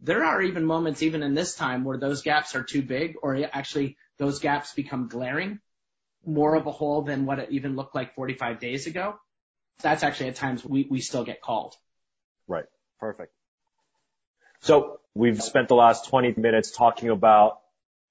There 0.00 0.24
are 0.24 0.42
even 0.42 0.64
moments, 0.64 1.02
even 1.02 1.22
in 1.22 1.34
this 1.34 1.54
time, 1.54 1.84
where 1.84 1.98
those 1.98 2.22
gaps 2.22 2.54
are 2.54 2.62
too 2.62 2.82
big 2.82 3.16
or 3.22 3.42
actually 3.52 3.96
those 4.18 4.38
gaps 4.38 4.74
become 4.74 5.08
glaring, 5.08 5.60
more 6.24 6.54
of 6.54 6.66
a 6.66 6.70
hole 6.70 7.02
than 7.02 7.26
what 7.26 7.38
it 7.38 7.48
even 7.50 7.76
looked 7.76 7.94
like 7.94 8.14
45 8.14 8.60
days 8.60 8.86
ago. 8.86 9.18
That's 9.82 10.02
actually 10.02 10.28
at 10.28 10.36
times 10.36 10.64
we, 10.64 10.86
we 10.90 11.00
still 11.00 11.24
get 11.24 11.40
called. 11.40 11.74
Right. 12.46 12.66
Perfect. 12.98 13.32
So 14.60 15.00
we've 15.14 15.42
spent 15.42 15.68
the 15.68 15.74
last 15.74 16.08
20 16.08 16.34
minutes 16.36 16.70
talking 16.70 17.08
about 17.08 17.60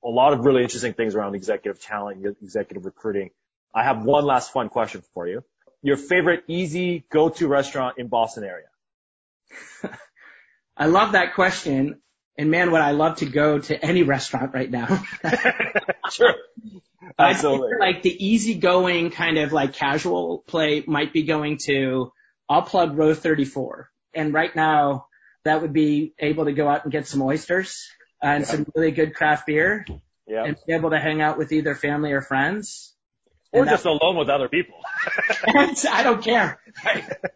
a 0.03 0.09
lot 0.09 0.33
of 0.33 0.45
really 0.45 0.63
interesting 0.63 0.93
things 0.93 1.13
around 1.15 1.35
executive 1.35 1.81
talent, 1.81 2.25
executive 2.41 2.85
recruiting. 2.85 3.29
I 3.73 3.83
have 3.83 4.03
one 4.03 4.25
last 4.25 4.51
fun 4.51 4.69
question 4.69 5.03
for 5.13 5.27
you. 5.27 5.43
Your 5.81 5.97
favorite 5.97 6.43
easy 6.47 7.05
go-to 7.11 7.47
restaurant 7.47 7.97
in 7.97 8.07
Boston 8.07 8.43
area? 8.43 8.67
I 10.77 10.87
love 10.87 11.13
that 11.13 11.35
question. 11.35 12.01
And 12.37 12.51
man, 12.51 12.71
would 12.71 12.81
I 12.81 12.91
love 12.91 13.17
to 13.17 13.25
go 13.25 13.59
to 13.59 13.85
any 13.85 14.03
restaurant 14.03 14.53
right 14.53 14.69
now. 14.69 15.03
sure. 16.11 16.35
Absolutely. 17.19 17.71
like 17.79 18.01
the 18.01 18.25
easygoing 18.25 19.11
kind 19.11 19.37
of 19.37 19.51
like 19.51 19.73
casual 19.73 20.43
play 20.47 20.83
might 20.87 21.11
be 21.11 21.23
going 21.23 21.57
to, 21.65 22.13
I'll 22.47 22.61
plug 22.61 22.97
row 22.97 23.13
34. 23.13 23.89
And 24.13 24.33
right 24.33 24.55
now 24.55 25.07
that 25.43 25.61
would 25.61 25.73
be 25.73 26.13
able 26.17 26.45
to 26.45 26.53
go 26.53 26.67
out 26.67 26.83
and 26.83 26.91
get 26.91 27.07
some 27.07 27.21
oysters 27.21 27.89
and 28.21 28.43
yeah. 28.43 28.49
some 28.49 28.65
really 28.75 28.91
good 28.91 29.15
craft 29.15 29.47
beer 29.47 29.85
yeah. 30.27 30.45
and 30.45 30.55
be 30.65 30.73
able 30.73 30.91
to 30.91 30.99
hang 30.99 31.21
out 31.21 31.37
with 31.37 31.51
either 31.51 31.75
family 31.75 32.11
or 32.11 32.21
friends. 32.21 32.88
Or 33.51 33.65
just 33.65 33.85
alone 33.85 34.15
with 34.17 34.29
other 34.29 34.47
people. 34.47 34.75
I 35.47 36.03
don't 36.03 36.23
care. 36.23 36.59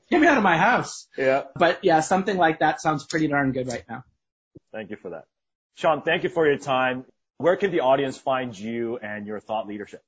Get 0.09 0.21
me 0.21 0.27
out 0.27 0.37
of 0.37 0.43
my 0.43 0.57
house. 0.57 1.07
Yeah. 1.17 1.43
But 1.55 1.79
yeah, 1.83 2.01
something 2.01 2.37
like 2.37 2.59
that 2.59 2.81
sounds 2.81 3.03
pretty 3.05 3.27
darn 3.27 3.51
good 3.51 3.67
right 3.67 3.83
now. 3.89 4.03
Thank 4.71 4.91
you 4.91 4.97
for 4.97 5.11
that. 5.11 5.25
Sean, 5.75 6.03
thank 6.03 6.23
you 6.23 6.29
for 6.29 6.47
your 6.47 6.57
time. 6.57 7.05
Where 7.37 7.55
can 7.55 7.71
the 7.71 7.79
audience 7.79 8.15
find 8.15 8.57
you 8.57 8.97
and 8.97 9.25
your 9.25 9.39
thought 9.39 9.67
leadership? 9.67 10.03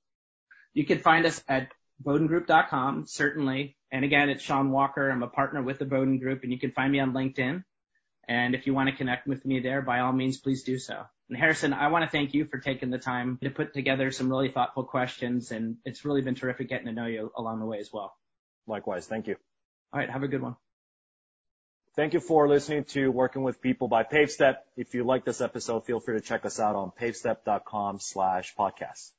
You 0.74 0.86
can 0.86 1.00
find 1.00 1.26
us 1.26 1.44
at 1.48 1.70
bowdoingroup.com, 2.04 3.06
certainly. 3.08 3.78
And 3.92 4.06
again, 4.06 4.30
it's 4.30 4.44
Sean 4.44 4.72
Walker. 4.72 5.10
I'm 5.10 5.24
a 5.24 5.28
partner 5.28 5.64
with 5.64 5.80
the 5.80 5.86
Bowdoin 5.86 6.20
Group, 6.20 6.44
and 6.44 6.52
you 6.52 6.60
can 6.60 6.72
find 6.72 6.92
me 6.92 7.00
on 7.00 7.14
LinkedIn. 7.14 7.64
And 8.28 8.56
if 8.56 8.68
you 8.68 8.74
want 8.74 8.90
to 8.90 8.96
connect 8.96 9.28
with 9.28 9.46
me 9.46 9.60
there, 9.60 9.82
by 9.82 10.00
all 10.00 10.12
means, 10.12 10.38
please 10.38 10.64
do 10.64 10.78
so. 10.78 11.06
And 11.30 11.38
Harrison, 11.38 11.74
I 11.74 11.88
want 11.88 12.06
to 12.06 12.10
thank 12.10 12.34
you 12.34 12.46
for 12.46 12.60
taking 12.60 12.92
the 12.92 13.00
time 13.00 13.40
to 13.42 13.50
put 13.50 13.74
together 13.74 14.12
some 14.12 14.30
really 14.30 14.50
thoughtful 14.50 14.84
questions, 14.84 15.52
and 15.52 15.78
it's 15.84 16.06
really 16.06 16.22
been 16.22 16.36
terrific 16.36 16.70
getting 16.70 16.86
to 16.86 16.94
know 16.94 17.08
you 17.08 17.32
along 17.36 17.60
the 17.60 17.66
way 17.66 17.80
as 17.80 17.92
well. 17.92 18.16
Likewise. 18.68 19.08
Thank 19.08 19.28
you. 19.28 19.36
All 19.94 20.00
right. 20.00 20.10
Have 20.10 20.24
a 20.24 20.28
good 20.28 20.42
one. 20.42 20.56
Thank 21.96 22.14
you 22.14 22.20
for 22.20 22.48
listening 22.50 22.84
to 22.90 23.10
Working 23.10 23.44
with 23.44 23.62
People 23.62 23.88
by 23.88 24.04
PaveStep. 24.04 24.56
If 24.76 24.94
you 24.94 25.06
like 25.06 25.24
this 25.24 25.40
episode, 25.40 25.86
feel 25.86 26.02
free 26.02 26.16
to 26.16 26.22
check 26.22 26.46
us 26.46 26.60
out 26.60 26.76
on 26.76 26.92
pavestep.com 27.00 28.00
slash 28.00 28.54
podcast. 28.60 29.12